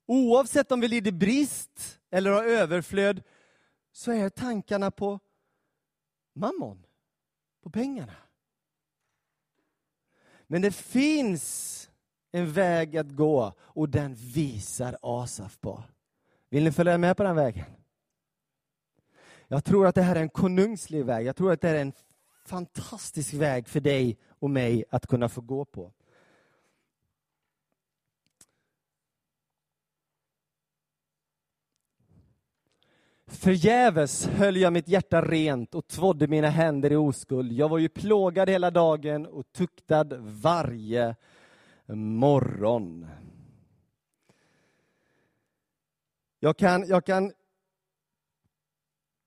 Oavsett 0.08 0.72
om 0.72 0.80
vi 0.80 0.88
lider 0.88 1.12
brist 1.12 2.00
eller 2.10 2.32
har 2.32 2.44
överflöd, 2.44 3.24
så 3.92 4.12
är 4.12 4.30
tankarna 4.30 4.92
på 4.92 5.20
mammon, 6.34 6.86
på 7.64 7.70
pengarna. 7.70 8.16
Men 10.48 10.62
det 10.62 10.72
finns 10.72 11.90
en 12.32 12.52
väg 12.52 12.98
att 12.98 13.12
gå 13.12 13.54
och 13.60 13.90
den 13.90 14.16
visar 14.16 14.98
Asaf 15.02 15.60
på. 15.60 15.84
Vill 16.50 16.64
ni 16.64 16.72
följa 16.72 16.98
med 16.98 17.18
på 17.18 17.24
den 17.24 17.36
vägen? 17.36 17.66
Jag 19.48 19.66
tror 19.66 19.88
att 19.88 19.96
det 19.96 20.02
här 20.02 20.16
är 20.16 20.22
en 20.22 20.30
konungslig 20.30 21.06
väg. 21.06 21.26
Jag 21.26 21.36
tror 21.36 21.52
att 21.52 21.62
det 21.62 21.70
är 21.70 21.82
en 21.82 21.94
fantastisk 22.46 23.34
väg 23.34 23.68
för 23.68 23.80
dig 23.80 24.18
och 24.28 24.50
mig 24.50 24.84
att 24.90 25.08
kunna 25.08 25.30
få 25.30 25.42
gå 25.42 25.66
på. 25.66 25.94
Förgäves 33.28 34.26
höll 34.26 34.58
jag 34.58 34.74
mitt 34.74 34.88
hjärta 34.88 35.22
rent 35.22 35.76
och 35.76 35.88
tvådde 35.88 36.28
mina 36.28 36.50
händer 36.50 36.92
i 36.92 36.96
oskuld. 36.96 37.52
Jag 37.52 37.70
var 37.70 37.78
ju 37.78 37.90
plågad 37.90 38.50
hela 38.50 38.72
dagen 38.72 39.26
och 39.26 39.52
tuktad 39.52 40.08
varje 40.20 41.16
morgon. 41.86 43.08
Jag 46.40 46.58
kan, 46.58 46.88
jag 46.88 47.06
kan 47.06 47.34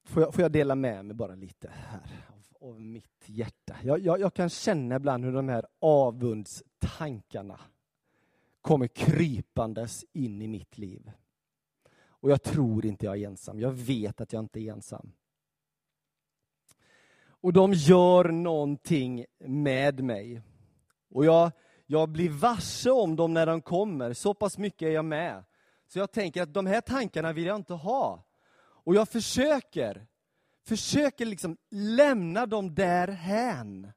får, 0.04 0.22
jag, 0.22 0.34
får 0.34 0.42
jag 0.42 0.52
dela 0.52 0.74
med 0.74 1.04
mig 1.04 1.14
bara 1.14 1.34
lite 1.34 1.70
här 1.72 2.26
av, 2.28 2.68
av 2.68 2.80
mitt 2.80 3.24
hjärta. 3.26 3.76
Jag, 3.82 3.98
jag, 3.98 4.20
jag, 4.20 4.34
kan 4.34 4.48
känna 4.48 4.96
ibland 4.96 5.24
hur 5.24 5.32
de 5.32 5.48
här 5.48 5.66
avundstankarna 5.80 7.60
kommer 8.60 8.86
krypandes 8.86 10.04
in 10.12 10.42
i 10.42 10.48
mitt 10.48 10.78
liv. 10.78 11.10
Och 12.20 12.30
jag 12.30 12.42
tror 12.42 12.86
inte 12.86 13.06
jag 13.06 13.16
är 13.16 13.26
ensam. 13.26 13.60
Jag 13.60 13.72
vet 13.72 14.20
att 14.20 14.32
jag 14.32 14.40
inte 14.40 14.60
är 14.60 14.72
ensam. 14.72 15.12
Och 17.22 17.52
de 17.52 17.72
gör 17.72 18.24
någonting 18.24 19.24
med 19.38 20.04
mig. 20.04 20.42
Och 21.10 21.24
jag, 21.24 21.52
jag 21.86 22.08
blir 22.08 22.30
varse 22.30 22.90
om 22.90 23.16
dem 23.16 23.34
när 23.34 23.46
de 23.46 23.62
kommer. 23.62 24.12
Så 24.12 24.34
pass 24.34 24.58
mycket 24.58 24.86
är 24.86 24.92
jag 24.92 25.04
med. 25.04 25.44
Så 25.86 25.98
jag 25.98 26.12
tänker 26.12 26.42
att 26.42 26.54
de 26.54 26.66
här 26.66 26.80
tankarna 26.80 27.32
vill 27.32 27.46
jag 27.46 27.56
inte 27.56 27.74
ha. 27.74 28.24
Och 28.60 28.94
jag 28.94 29.08
försöker, 29.08 30.06
försöker 30.66 31.26
liksom 31.26 31.56
lämna 31.70 32.46
dem 32.46 32.74
därhän. 32.74 33.92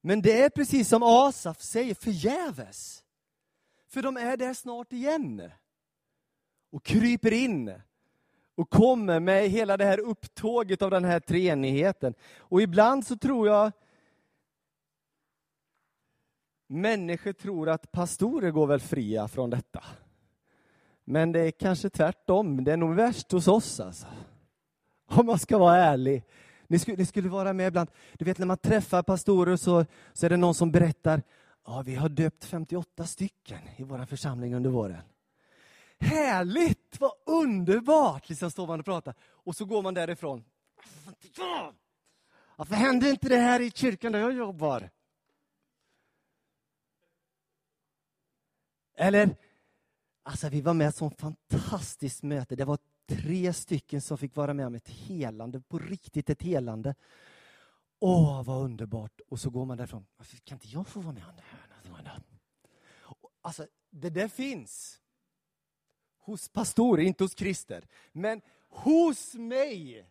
Men 0.00 0.22
det 0.22 0.42
är 0.42 0.50
precis 0.50 0.88
som 0.88 1.02
Asaf 1.02 1.60
säger, 1.60 1.94
förgäves. 1.94 3.04
För 3.88 4.02
de 4.02 4.16
är 4.16 4.36
där 4.36 4.54
snart 4.54 4.92
igen 4.92 5.50
och 6.70 6.84
kryper 6.84 7.32
in 7.32 7.74
och 8.54 8.70
kommer 8.70 9.20
med 9.20 9.48
hela 9.48 9.76
det 9.76 9.84
här 9.84 10.00
upptåget 10.00 10.82
av 10.82 10.90
den 10.90 11.04
här 11.04 11.20
treenigheten. 11.20 12.14
Och 12.38 12.62
ibland 12.62 13.06
så 13.06 13.16
tror 13.16 13.48
jag 13.48 13.72
människor 16.66 17.32
tror 17.32 17.68
att 17.68 17.92
pastorer 17.92 18.50
går 18.50 18.66
väl 18.66 18.80
fria 18.80 19.28
från 19.28 19.50
detta. 19.50 19.84
Men 21.04 21.32
det 21.32 21.40
är 21.40 21.50
kanske 21.50 21.90
tvärtom, 21.90 22.64
det 22.64 22.72
är 22.72 22.76
nog 22.76 22.94
värst 22.94 23.32
hos 23.32 23.48
oss 23.48 23.80
alltså. 23.80 24.06
Om 25.06 25.26
man 25.26 25.38
ska 25.38 25.58
vara 25.58 25.76
ärlig. 25.76 26.24
Ni 26.66 26.78
skulle, 26.78 26.96
ni 26.96 27.06
skulle 27.06 27.28
vara 27.28 27.52
med 27.52 27.68
ibland. 27.68 27.90
Du 28.18 28.24
vet 28.24 28.38
när 28.38 28.46
man 28.46 28.58
träffar 28.58 29.02
pastorer 29.02 29.56
så, 29.56 29.84
så 30.12 30.26
är 30.26 30.30
det 30.30 30.36
någon 30.36 30.54
som 30.54 30.70
berättar, 30.70 31.22
ja 31.66 31.82
vi 31.86 31.94
har 31.94 32.08
döpt 32.08 32.44
58 32.44 33.04
stycken 33.04 33.58
i 33.76 33.82
vår 33.82 34.04
församling 34.06 34.54
under 34.54 34.70
våren. 34.70 35.02
Härligt, 36.00 37.00
vad 37.00 37.12
underbart! 37.26 38.28
Liksom 38.28 38.50
står 38.50 38.66
man 38.66 38.80
och 38.80 38.86
pratar. 38.86 39.14
Och 39.20 39.56
så 39.56 39.64
går 39.64 39.82
man 39.82 39.94
därifrån. 39.94 40.44
Varför 42.56 42.74
händer 42.74 43.10
inte 43.10 43.28
det 43.28 43.36
här 43.36 43.60
i 43.60 43.70
kyrkan 43.70 44.12
där 44.12 44.18
jag 44.18 44.32
jobbar? 44.32 44.90
Eller, 48.94 49.36
alltså 50.22 50.48
vi 50.48 50.60
var 50.60 50.74
med 50.74 50.84
i 50.84 50.88
ett 50.88 51.20
fantastiskt 51.20 52.22
möte. 52.22 52.56
Det 52.56 52.64
var 52.64 52.78
tre 53.06 53.52
stycken 53.52 54.00
som 54.00 54.18
fick 54.18 54.36
vara 54.36 54.54
med 54.54 54.66
om 54.66 54.74
ett 54.74 54.88
helande, 54.88 55.60
på 55.60 55.78
riktigt 55.78 56.30
ett 56.30 56.42
helande. 56.42 56.94
Åh, 58.00 58.42
vad 58.42 58.64
underbart! 58.64 59.20
Och 59.28 59.40
så 59.40 59.50
går 59.50 59.64
man 59.64 59.76
därifrån. 59.76 60.06
Varför 60.16 60.36
kan 60.36 60.56
inte 60.56 60.68
jag 60.68 60.88
få 60.88 61.00
vara 61.00 61.14
med 61.14 61.24
om 61.24 61.36
det 61.36 61.42
här? 61.42 61.68
Alltså, 63.40 63.66
det 63.90 64.10
där 64.10 64.28
finns 64.28 65.00
hos 66.28 66.48
pastorer, 66.48 67.02
inte 67.02 67.24
hos 67.24 67.34
Christer. 67.34 67.88
Men 68.12 68.40
hos 68.68 69.34
mig 69.34 70.06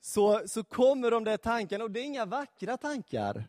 så, 0.00 0.48
så 0.48 0.64
kommer 0.64 1.10
de 1.10 1.24
där 1.24 1.36
tankarna, 1.36 1.84
och 1.84 1.90
det 1.90 2.00
är 2.00 2.04
inga 2.04 2.24
vackra 2.24 2.76
tankar. 2.76 3.48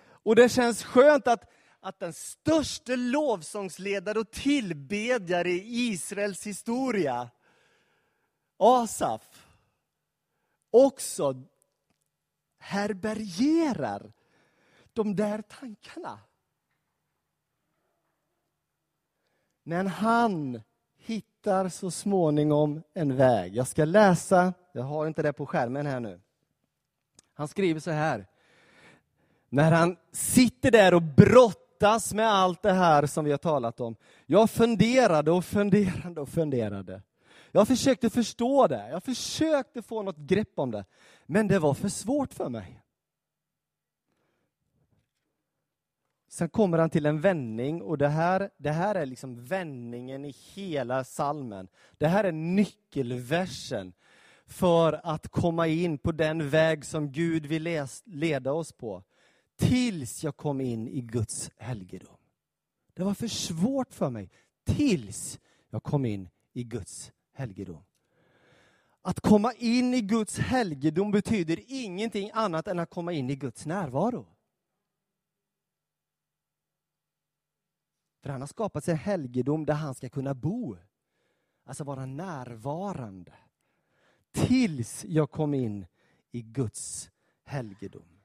Och 0.00 0.36
det 0.36 0.48
känns 0.48 0.84
skönt 0.84 1.26
att, 1.26 1.50
att 1.80 1.98
den 1.98 2.12
största 2.12 2.96
lovsångsledare 2.96 4.18
och 4.18 4.30
tillbedjare 4.30 5.50
i 5.50 5.88
Israels 5.88 6.46
historia, 6.46 7.30
Asaf, 8.56 9.46
också 10.70 11.42
herbergerar 12.58 14.12
de 14.92 15.16
där 15.16 15.42
tankarna. 15.42 16.18
Men 19.68 19.86
han 19.86 20.62
hittar 20.98 21.68
så 21.68 21.90
småningom 21.90 22.82
en 22.94 23.16
väg. 23.16 23.56
Jag 23.56 23.66
ska 23.66 23.84
läsa, 23.84 24.52
jag 24.72 24.82
har 24.82 25.06
inte 25.06 25.22
det 25.22 25.32
på 25.32 25.46
skärmen 25.46 25.86
här 25.86 26.00
nu. 26.00 26.20
Han 27.34 27.48
skriver 27.48 27.80
så 27.80 27.90
här. 27.90 28.26
När 29.48 29.72
han 29.72 29.96
sitter 30.12 30.70
där 30.70 30.94
och 30.94 31.02
brottas 31.02 32.14
med 32.14 32.28
allt 32.28 32.62
det 32.62 32.72
här 32.72 33.06
som 33.06 33.24
vi 33.24 33.30
har 33.30 33.38
talat 33.38 33.80
om. 33.80 33.96
Jag 34.26 34.50
funderade 34.50 35.30
och 35.30 35.44
funderade 35.44 36.20
och 36.20 36.28
funderade. 36.28 37.02
Jag 37.52 37.68
försökte 37.68 38.10
förstå 38.10 38.66
det, 38.66 38.88
jag 38.90 39.02
försökte 39.02 39.82
få 39.82 40.02
något 40.02 40.18
grepp 40.18 40.58
om 40.58 40.70
det. 40.70 40.84
Men 41.26 41.48
det 41.48 41.58
var 41.58 41.74
för 41.74 41.88
svårt 41.88 42.34
för 42.34 42.48
mig. 42.48 42.82
Sen 46.28 46.48
kommer 46.48 46.78
han 46.78 46.90
till 46.90 47.06
en 47.06 47.20
vändning 47.20 47.82
och 47.82 47.98
det 47.98 48.08
här, 48.08 48.50
det 48.56 48.70
här 48.70 48.94
är 48.94 49.06
liksom 49.06 49.44
vändningen 49.44 50.24
i 50.24 50.34
hela 50.54 51.04
salmen. 51.04 51.68
Det 51.98 52.06
här 52.06 52.24
är 52.24 52.32
nyckelversen 52.32 53.92
för 54.46 55.00
att 55.04 55.28
komma 55.28 55.66
in 55.66 55.98
på 55.98 56.12
den 56.12 56.50
väg 56.50 56.84
som 56.84 57.12
Gud 57.12 57.46
vill 57.46 57.86
leda 58.04 58.52
oss 58.52 58.72
på. 58.72 59.02
Tills 59.56 60.24
jag 60.24 60.36
kom 60.36 60.60
in 60.60 60.88
i 60.88 61.00
Guds 61.00 61.50
helgedom. 61.56 62.16
Det 62.94 63.04
var 63.04 63.14
för 63.14 63.28
svårt 63.28 63.94
för 63.94 64.10
mig 64.10 64.30
tills 64.64 65.38
jag 65.70 65.82
kom 65.82 66.04
in 66.04 66.28
i 66.52 66.64
Guds 66.64 67.12
helgedom. 67.32 67.82
Att 69.02 69.20
komma 69.20 69.52
in 69.52 69.94
i 69.94 70.00
Guds 70.00 70.38
helgedom 70.38 71.10
betyder 71.10 71.60
ingenting 71.66 72.30
annat 72.34 72.68
än 72.68 72.78
att 72.78 72.90
komma 72.90 73.12
in 73.12 73.30
i 73.30 73.36
Guds 73.36 73.66
närvaro. 73.66 74.26
För 78.28 78.32
han 78.32 78.42
har 78.42 78.46
skapat 78.46 78.84
sig 78.84 78.92
en 78.92 78.98
helgedom 78.98 79.66
där 79.66 79.74
han 79.74 79.94
ska 79.94 80.08
kunna 80.08 80.34
bo. 80.34 80.76
Alltså 81.64 81.84
vara 81.84 82.06
närvarande. 82.06 83.32
Tills 84.32 85.04
jag 85.04 85.30
kom 85.30 85.54
in 85.54 85.86
i 86.30 86.42
Guds 86.42 87.10
helgedom. 87.44 88.20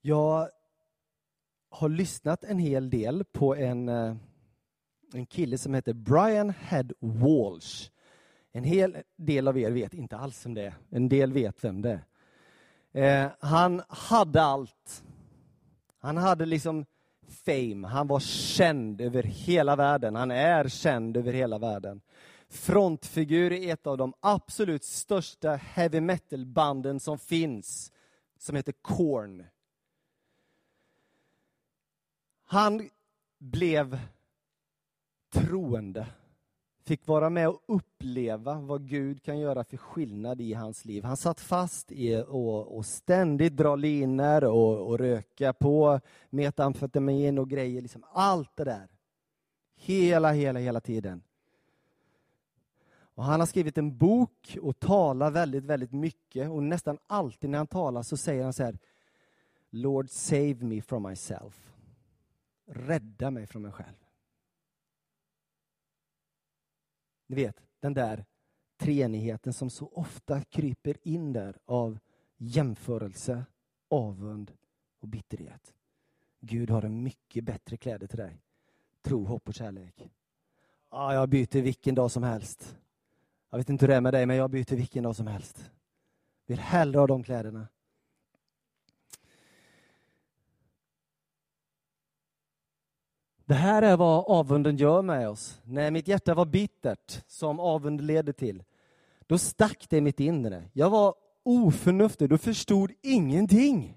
Jag 0.00 0.50
har 1.68 1.88
lyssnat 1.88 2.44
en 2.44 2.58
hel 2.58 2.90
del 2.90 3.24
på 3.24 3.56
en, 3.56 3.88
eh, 3.88 4.16
en 5.14 5.26
kille 5.26 5.58
som 5.58 5.74
heter 5.74 5.92
Brian 5.92 6.50
Head 6.50 6.88
Walsh. 7.00 7.90
En 8.52 8.64
hel 8.64 8.96
del 9.16 9.48
av 9.48 9.58
er 9.58 9.70
vet 9.70 9.94
inte 9.94 10.16
alls 10.16 10.46
vem 10.46 10.54
det 10.54 10.66
är. 10.66 10.74
En 10.90 11.08
del 11.08 11.32
vet 11.32 11.64
vem 11.64 11.82
det 11.82 11.90
är. 11.90 12.04
Eh, 12.98 13.30
han 13.40 13.82
hade 13.88 14.42
allt. 14.42 15.04
Han 15.98 16.16
hade 16.16 16.46
liksom 16.46 16.86
fame. 17.44 17.88
Han 17.88 18.06
var 18.06 18.20
känd 18.20 19.00
över 19.00 19.22
hela 19.22 19.76
världen. 19.76 20.14
Han 20.14 20.30
är 20.30 20.68
känd 20.68 21.16
över 21.16 21.32
hela 21.32 21.58
världen. 21.58 22.00
Frontfigur 22.48 23.52
i 23.52 23.70
ett 23.70 23.86
av 23.86 23.96
de 23.96 24.14
absolut 24.20 24.84
största 24.84 25.54
heavy 25.54 26.00
metal-banden 26.00 27.00
som 27.00 27.18
finns, 27.18 27.92
som 28.38 28.56
heter 28.56 28.74
Korn. 28.82 29.46
Han 32.44 32.88
blev 33.38 33.98
troende 35.32 36.06
fick 36.88 37.06
vara 37.06 37.30
med 37.30 37.48
och 37.48 37.62
uppleva 37.66 38.54
vad 38.54 38.88
Gud 38.88 39.22
kan 39.22 39.38
göra 39.38 39.64
för 39.64 39.76
skillnad 39.76 40.40
i 40.40 40.52
hans 40.52 40.84
liv. 40.84 41.04
Han 41.04 41.16
satt 41.16 41.40
fast 41.40 41.92
i 41.92 42.14
att 42.14 42.86
ständigt 42.86 43.56
dra 43.56 43.76
linor 43.76 44.44
och, 44.44 44.88
och 44.88 44.98
röka 44.98 45.52
på 45.52 46.00
metamfetamin 46.30 47.38
och 47.38 47.50
grejer. 47.50 47.82
Liksom 47.82 48.04
allt 48.12 48.56
det 48.56 48.64
där. 48.64 48.88
Hela, 49.76 50.32
hela, 50.32 50.58
hela 50.58 50.80
tiden. 50.80 51.22
Och 53.00 53.24
han 53.24 53.40
har 53.40 53.46
skrivit 53.46 53.78
en 53.78 53.98
bok 53.98 54.58
och 54.62 54.78
talar 54.80 55.30
väldigt, 55.30 55.64
väldigt 55.64 55.92
mycket. 55.92 56.50
Och 56.50 56.62
nästan 56.62 56.98
alltid 57.06 57.50
när 57.50 57.58
han 57.58 57.66
talar 57.66 58.02
så 58.02 58.16
säger 58.16 58.44
han 58.44 58.52
så 58.52 58.64
här. 58.64 58.78
Lord 59.70 60.10
save 60.10 60.54
me 60.54 60.82
from 60.82 61.02
myself. 61.02 61.74
Rädda 62.66 63.30
mig 63.30 63.46
från 63.46 63.62
mig 63.62 63.72
själv. 63.72 64.07
Ni 67.28 67.36
vet, 67.36 67.62
den 67.80 67.94
där 67.94 68.24
treenigheten 68.76 69.52
som 69.52 69.70
så 69.70 69.88
ofta 69.88 70.42
kryper 70.42 70.96
in 71.02 71.32
där 71.32 71.58
av 71.64 71.98
jämförelse, 72.36 73.44
avund 73.90 74.52
och 75.00 75.08
bitterhet. 75.08 75.74
Gud 76.40 76.70
har 76.70 76.82
en 76.82 77.02
mycket 77.02 77.44
bättre 77.44 77.76
kläder 77.76 78.06
till 78.06 78.18
dig. 78.18 78.42
Tro, 79.02 79.24
hopp 79.24 79.48
och 79.48 79.54
kärlek. 79.54 80.10
Ah, 80.88 81.14
jag 81.14 81.28
byter 81.28 81.62
vilken 81.62 81.94
dag 81.94 82.10
som 82.10 82.22
helst. 82.22 82.76
Jag 83.50 83.58
vet 83.58 83.68
inte 83.68 83.84
hur 83.84 83.88
det 83.88 83.96
är 83.96 84.00
med 84.00 84.14
dig, 84.14 84.26
men 84.26 84.36
jag 84.36 84.50
byter 84.50 84.76
vilken 84.76 85.02
dag 85.02 85.16
som 85.16 85.26
helst. 85.26 85.70
Vill 86.46 86.58
hellre 86.58 86.98
ha 86.98 87.06
de 87.06 87.22
kläderna. 87.22 87.68
Det 93.48 93.54
här 93.54 93.82
är 93.82 93.96
vad 93.96 94.24
avunden 94.26 94.76
gör 94.76 95.02
med 95.02 95.28
oss. 95.28 95.60
När 95.64 95.90
mitt 95.90 96.08
hjärta 96.08 96.34
var 96.34 96.44
bittert, 96.44 97.24
som 97.26 97.60
avund 97.60 98.00
leder 98.00 98.32
till, 98.32 98.62
då 99.26 99.38
stack 99.38 99.86
det 99.88 99.96
i 99.96 100.00
mitt 100.00 100.20
inre. 100.20 100.64
Jag 100.72 100.90
var 100.90 101.14
oförnuftig, 101.42 102.28
du 102.28 102.38
förstod 102.38 102.92
ingenting. 103.02 103.96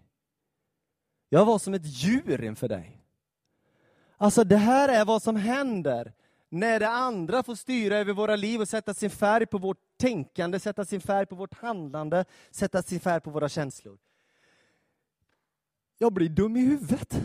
Jag 1.30 1.46
var 1.46 1.60
som 1.60 1.74
ett 1.74 1.86
djur 1.86 2.44
inför 2.44 2.68
dig. 2.68 3.02
Alltså 4.18 4.44
det 4.44 4.58
här 4.58 4.90
är 4.90 5.06
vad 5.06 5.24
som 5.24 5.36
händer 5.36 6.14
när 6.50 6.80
det 6.80 6.90
andra 6.90 7.44
får 7.44 7.56
styra 7.56 7.98
över 7.98 8.14
våra 8.14 8.36
liv 8.36 8.62
och 8.62 8.70
sätta 8.70 8.94
sin 8.94 9.10
färg 9.10 9.46
på 9.46 9.58
vårt 9.58 9.98
tänkande, 9.98 10.60
sätta 10.60 10.86
sin 10.86 11.02
färg 11.02 11.26
på 11.26 11.36
vårt 11.36 11.54
handlande, 11.54 12.26
sätta 12.52 12.84
sin 12.84 13.00
färg 13.00 13.22
på 13.22 13.30
våra 13.30 13.50
känslor. 13.50 13.98
Jag 15.98 16.14
blir 16.14 16.30
dum 16.30 16.58
i 16.58 16.60
huvudet. 16.60 17.22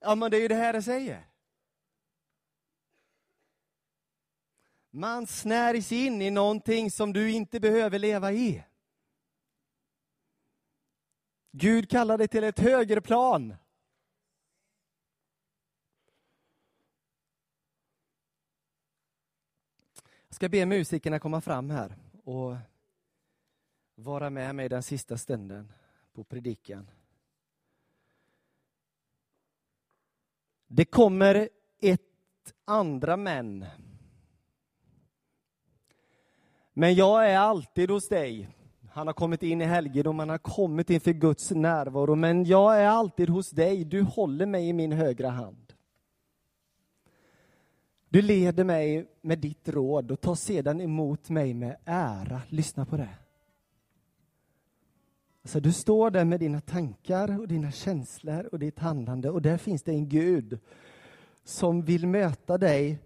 Ja, 0.00 0.14
men 0.14 0.30
det 0.30 0.36
är 0.36 0.40
ju 0.40 0.48
det 0.48 0.54
här 0.54 0.72
det 0.72 0.82
säger. 0.82 1.26
Man 4.90 5.26
snärs 5.26 5.92
in 5.92 6.22
i 6.22 6.30
någonting 6.30 6.90
som 6.90 7.12
du 7.12 7.30
inte 7.30 7.60
behöver 7.60 7.98
leva 7.98 8.32
i. 8.32 8.64
Gud 11.52 11.90
kallar 11.90 12.18
dig 12.18 12.28
till 12.28 12.44
ett 12.44 12.58
högre 12.58 13.00
plan. 13.00 13.54
Jag 20.28 20.34
ska 20.34 20.48
be 20.48 20.66
musikerna 20.66 21.18
komma 21.18 21.40
fram 21.40 21.70
här 21.70 21.96
och 22.24 22.56
vara 23.94 24.30
med 24.30 24.54
mig 24.54 24.68
den 24.68 24.82
sista 24.82 25.18
stunden 25.18 25.72
på 26.12 26.24
predikan. 26.24 26.90
Det 30.72 30.84
kommer 30.84 31.48
ett 31.80 32.00
andra 32.64 33.16
män. 33.16 33.66
Men 36.72 36.94
jag 36.94 37.30
är 37.30 37.38
alltid 37.38 37.90
hos 37.90 38.08
dig. 38.08 38.48
Han 38.90 39.06
har 39.06 39.14
kommit 39.14 39.42
in 39.42 39.60
i 39.60 39.64
helgedom, 39.64 40.18
han 40.18 40.28
har 40.28 40.38
kommit 40.38 40.90
inför 40.90 41.12
Guds 41.12 41.50
närvaro, 41.50 42.14
men 42.14 42.44
jag 42.44 42.80
är 42.80 42.86
alltid 42.86 43.28
hos 43.28 43.50
dig. 43.50 43.84
Du 43.84 44.02
håller 44.02 44.46
mig 44.46 44.68
i 44.68 44.72
min 44.72 44.92
högra 44.92 45.28
hand. 45.28 45.72
Du 48.08 48.22
leder 48.22 48.64
mig 48.64 49.06
med 49.20 49.38
ditt 49.38 49.68
råd 49.68 50.10
och 50.10 50.20
tar 50.20 50.34
sedan 50.34 50.80
emot 50.80 51.30
mig 51.30 51.54
med 51.54 51.76
ära. 51.84 52.42
Lyssna 52.48 52.86
på 52.86 52.96
det. 52.96 53.14
Så 55.50 55.60
du 55.60 55.72
står 55.72 56.10
där 56.10 56.24
med 56.24 56.40
dina 56.40 56.60
tankar 56.60 57.40
och 57.40 57.48
dina 57.48 57.70
känslor 57.70 58.48
och 58.52 58.58
ditt 58.58 58.78
handlande 58.78 59.30
och 59.30 59.42
där 59.42 59.56
finns 59.56 59.82
det 59.82 59.92
en 59.92 60.08
Gud 60.08 60.60
som 61.44 61.82
vill 61.82 62.06
möta 62.06 62.58
dig. 62.58 62.98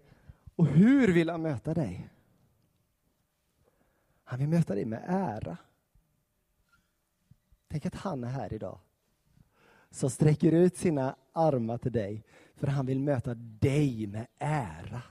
Och 0.55 0.67
hur 0.67 1.13
vill 1.13 1.29
han 1.29 1.41
möta 1.41 1.73
dig? 1.73 2.09
Han 4.23 4.39
vill 4.39 4.47
möta 4.47 4.75
dig 4.75 4.85
med 4.85 5.03
ära. 5.07 5.57
Tänk 7.67 7.85
att 7.85 7.95
han 7.95 8.23
är 8.23 8.27
här 8.27 8.53
idag. 8.53 8.79
Som 9.89 10.09
sträcker 10.09 10.51
ut 10.51 10.77
sina 10.77 11.15
armar 11.33 11.77
till 11.77 11.91
dig 11.91 12.23
för 12.55 12.67
han 12.67 12.85
vill 12.85 12.99
möta 12.99 13.33
dig 13.59 14.07
med 14.07 14.27
ära. 14.39 15.01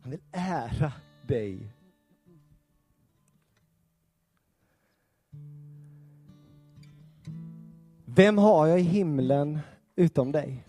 Han 0.00 0.10
vill 0.10 0.22
ära 0.32 0.92
dig. 1.26 1.72
Vem 8.18 8.38
har 8.38 8.66
jag 8.66 8.80
i 8.80 8.82
himlen 8.82 9.58
utom 9.96 10.32
dig? 10.32 10.64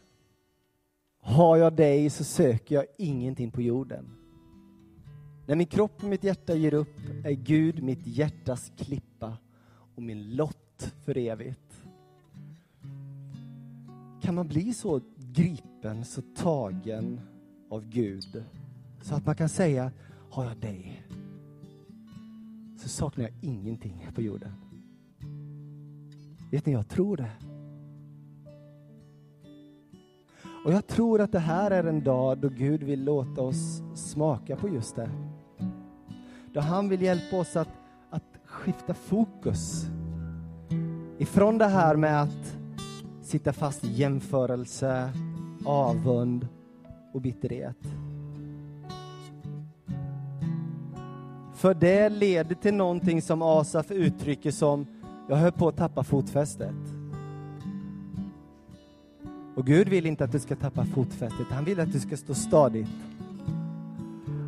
Har 1.21 1.57
jag 1.57 1.73
dig 1.73 2.09
så 2.09 2.23
söker 2.23 2.75
jag 2.75 2.85
ingenting 2.97 3.51
på 3.51 3.61
jorden. 3.61 4.05
När 5.47 5.55
min 5.55 5.67
kropp 5.67 6.03
och 6.03 6.09
mitt 6.09 6.23
hjärta 6.23 6.55
ger 6.55 6.73
upp 6.73 6.99
är 7.25 7.31
Gud 7.31 7.83
mitt 7.83 8.07
hjärtas 8.07 8.71
klippa 8.77 9.37
och 9.95 10.03
min 10.03 10.35
lott 10.35 10.93
för 11.05 11.17
evigt. 11.17 11.83
Kan 14.21 14.35
man 14.35 14.47
bli 14.47 14.73
så 14.73 15.01
gripen, 15.17 16.05
så 16.05 16.21
tagen 16.35 17.21
av 17.69 17.89
Gud 17.89 18.43
så 19.01 19.15
att 19.15 19.25
man 19.25 19.35
kan 19.35 19.49
säga, 19.49 19.91
har 20.29 20.45
jag 20.45 20.57
dig 20.57 21.03
så 22.77 22.89
saknar 22.89 23.23
jag 23.23 23.33
ingenting 23.41 24.07
på 24.15 24.21
jorden. 24.21 24.68
Vet 26.51 26.65
ni, 26.65 26.73
jag 26.73 26.87
tror 26.87 27.17
det. 27.17 27.31
Och 30.65 30.73
jag 30.73 30.87
tror 30.87 31.21
att 31.21 31.31
det 31.31 31.39
här 31.39 31.71
är 31.71 31.83
en 31.83 32.03
dag 32.03 32.37
då 32.37 32.49
Gud 32.49 32.83
vill 32.83 33.03
låta 33.03 33.41
oss 33.41 33.81
smaka 33.95 34.55
på 34.55 34.69
just 34.69 34.95
det. 34.95 35.09
Då 36.53 36.59
han 36.59 36.89
vill 36.89 37.01
hjälpa 37.01 37.37
oss 37.37 37.55
att, 37.55 37.69
att 38.09 38.23
skifta 38.45 38.93
fokus. 38.93 39.85
Ifrån 41.17 41.57
det 41.57 41.67
här 41.67 41.95
med 41.95 42.21
att 42.21 42.57
sitta 43.21 43.53
fast 43.53 43.83
i 43.83 43.91
jämförelse, 43.91 45.11
avund 45.65 46.47
och 47.13 47.21
bitterhet. 47.21 47.77
För 51.55 51.73
det 51.73 52.09
leder 52.09 52.55
till 52.55 52.73
någonting 52.73 53.21
som 53.21 53.41
Asaf 53.41 53.91
uttrycker 53.91 54.51
som 54.51 54.98
jag 55.29 55.35
höll 55.35 55.51
på 55.51 55.67
att 55.67 55.77
tappa 55.77 56.03
fotfästet. 56.03 56.75
Och 59.55 59.65
Gud 59.65 59.89
vill 59.89 60.05
inte 60.05 60.23
att 60.23 60.31
du 60.31 60.39
ska 60.39 60.55
tappa 60.55 60.85
fotfästet, 60.85 61.47
han 61.49 61.65
vill 61.65 61.79
att 61.79 61.91
du 61.91 61.99
ska 61.99 62.17
stå 62.17 62.33
stadigt. 62.33 62.89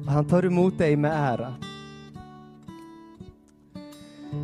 Och 0.06 0.12
han 0.12 0.26
tar 0.26 0.46
emot 0.46 0.78
dig 0.78 0.96
med 0.96 1.12
ära. 1.12 1.54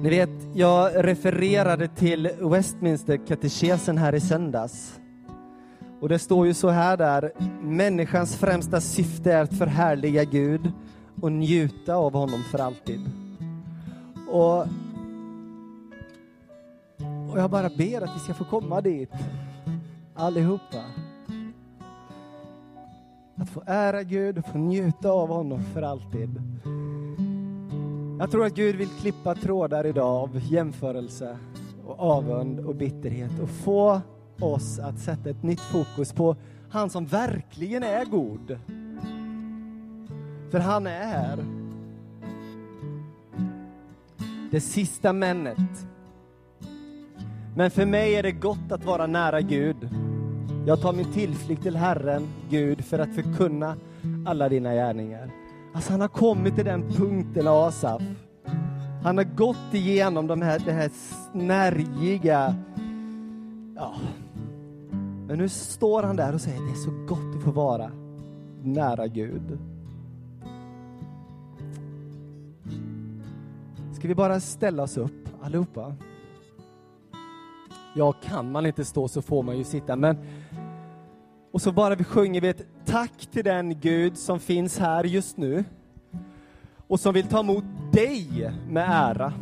Ni 0.03 0.09
vet, 0.09 0.29
jag 0.53 0.91
refererade 0.95 1.87
till 1.87 2.29
Westminster-katekesen 2.41 3.97
här 3.97 4.15
i 4.15 4.19
söndags. 4.19 4.99
Och 6.01 6.09
det 6.09 6.19
står 6.19 6.47
ju 6.47 6.53
så 6.53 6.69
här 6.69 6.97
där, 6.97 7.31
människans 7.61 8.35
främsta 8.35 8.81
syfte 8.81 9.33
är 9.33 9.43
att 9.43 9.57
förhärliga 9.57 10.23
Gud 10.23 10.71
och 11.21 11.31
njuta 11.31 11.95
av 11.95 12.13
honom 12.13 12.43
för 12.51 12.59
alltid. 12.59 12.99
Och 14.29 14.65
och 17.37 17.43
jag 17.43 17.49
bara 17.49 17.69
ber 17.69 18.01
att 18.01 18.15
vi 18.15 18.19
ska 18.19 18.33
få 18.33 18.43
komma 18.43 18.81
dit, 18.81 19.11
allihopa. 20.13 20.83
Att 23.35 23.49
få 23.49 23.63
ära 23.65 24.03
Gud 24.03 24.37
och 24.37 24.45
få 24.45 24.57
njuta 24.57 25.11
av 25.11 25.29
honom 25.29 25.63
för 25.63 25.81
alltid. 25.81 26.41
Jag 28.19 28.31
tror 28.31 28.45
att 28.45 28.55
Gud 28.55 28.75
vill 28.75 28.89
klippa 28.89 29.35
trådar 29.35 29.85
idag 29.85 30.23
av 30.23 30.39
jämförelse 30.51 31.37
och 31.85 31.99
avund 31.99 32.59
och 32.59 32.75
bitterhet 32.75 33.39
och 33.41 33.49
få 33.49 34.01
oss 34.39 34.79
att 34.79 34.99
sätta 34.99 35.29
ett 35.29 35.43
nytt 35.43 35.61
fokus 35.61 36.13
på 36.13 36.35
han 36.69 36.89
som 36.89 37.05
verkligen 37.05 37.83
är 37.83 38.05
god. 38.05 38.59
För 40.51 40.59
han 40.59 40.87
är 40.87 41.05
här. 41.05 41.45
Det 44.51 44.61
sista 44.61 45.13
männet 45.13 45.87
men 47.57 47.71
för 47.71 47.85
mig 47.85 48.15
är 48.15 48.23
det 48.23 48.31
gott 48.31 48.71
att 48.71 48.85
vara 48.85 49.07
nära 49.07 49.41
Gud. 49.41 49.89
Jag 50.65 50.81
tar 50.81 50.93
min 50.93 51.13
tillflykt 51.13 51.63
till 51.63 51.75
Herren, 51.75 52.27
Gud, 52.49 52.85
för 52.85 52.99
att 52.99 53.15
förkunna 53.15 53.75
alla 54.25 54.49
dina 54.49 54.73
gärningar. 54.73 55.31
Alltså 55.73 55.91
han 55.91 56.01
har 56.01 56.07
kommit 56.07 56.55
till 56.55 56.65
den 56.65 56.89
punkten, 56.91 57.47
Asaf. 57.47 58.01
Han 59.03 59.17
har 59.17 59.23
gått 59.23 59.73
igenom 59.73 60.27
de 60.27 60.41
här, 60.41 60.59
det 60.65 60.71
här 60.71 60.91
snärjiga... 61.31 62.55
Ja. 63.75 63.95
Men 65.27 65.37
nu 65.37 65.49
står 65.49 66.03
han 66.03 66.15
där 66.15 66.33
och 66.33 66.41
säger 66.41 66.61
det 66.61 66.71
är 66.71 66.75
så 66.75 66.91
gott 67.07 67.35
att 67.37 67.43
få 67.43 67.51
vara 67.51 67.91
nära 68.63 69.07
Gud. 69.07 69.59
Ska 73.93 74.07
vi 74.07 74.15
bara 74.15 74.39
ställa 74.39 74.83
oss 74.83 74.97
upp 74.97 75.29
allihopa? 75.41 75.95
Ja, 77.97 78.11
kan 78.11 78.51
man 78.51 78.65
inte 78.65 78.85
stå 78.85 79.07
så 79.07 79.21
får 79.21 79.43
man 79.43 79.57
ju 79.57 79.63
sitta, 79.63 79.95
men 79.95 80.17
och 81.51 81.61
så 81.61 81.71
bara 81.71 81.95
vi 81.95 82.03
sjunger 82.03 82.41
vi 82.41 82.47
ett 82.47 82.67
tack 82.85 83.27
till 83.31 83.43
den 83.43 83.79
Gud 83.79 84.17
som 84.17 84.39
finns 84.39 84.79
här 84.79 85.03
just 85.03 85.37
nu 85.37 85.63
och 86.87 86.99
som 86.99 87.13
vill 87.13 87.27
ta 87.27 87.39
emot 87.39 87.63
dig 87.91 88.51
med 88.69 88.85
ära. 88.89 89.33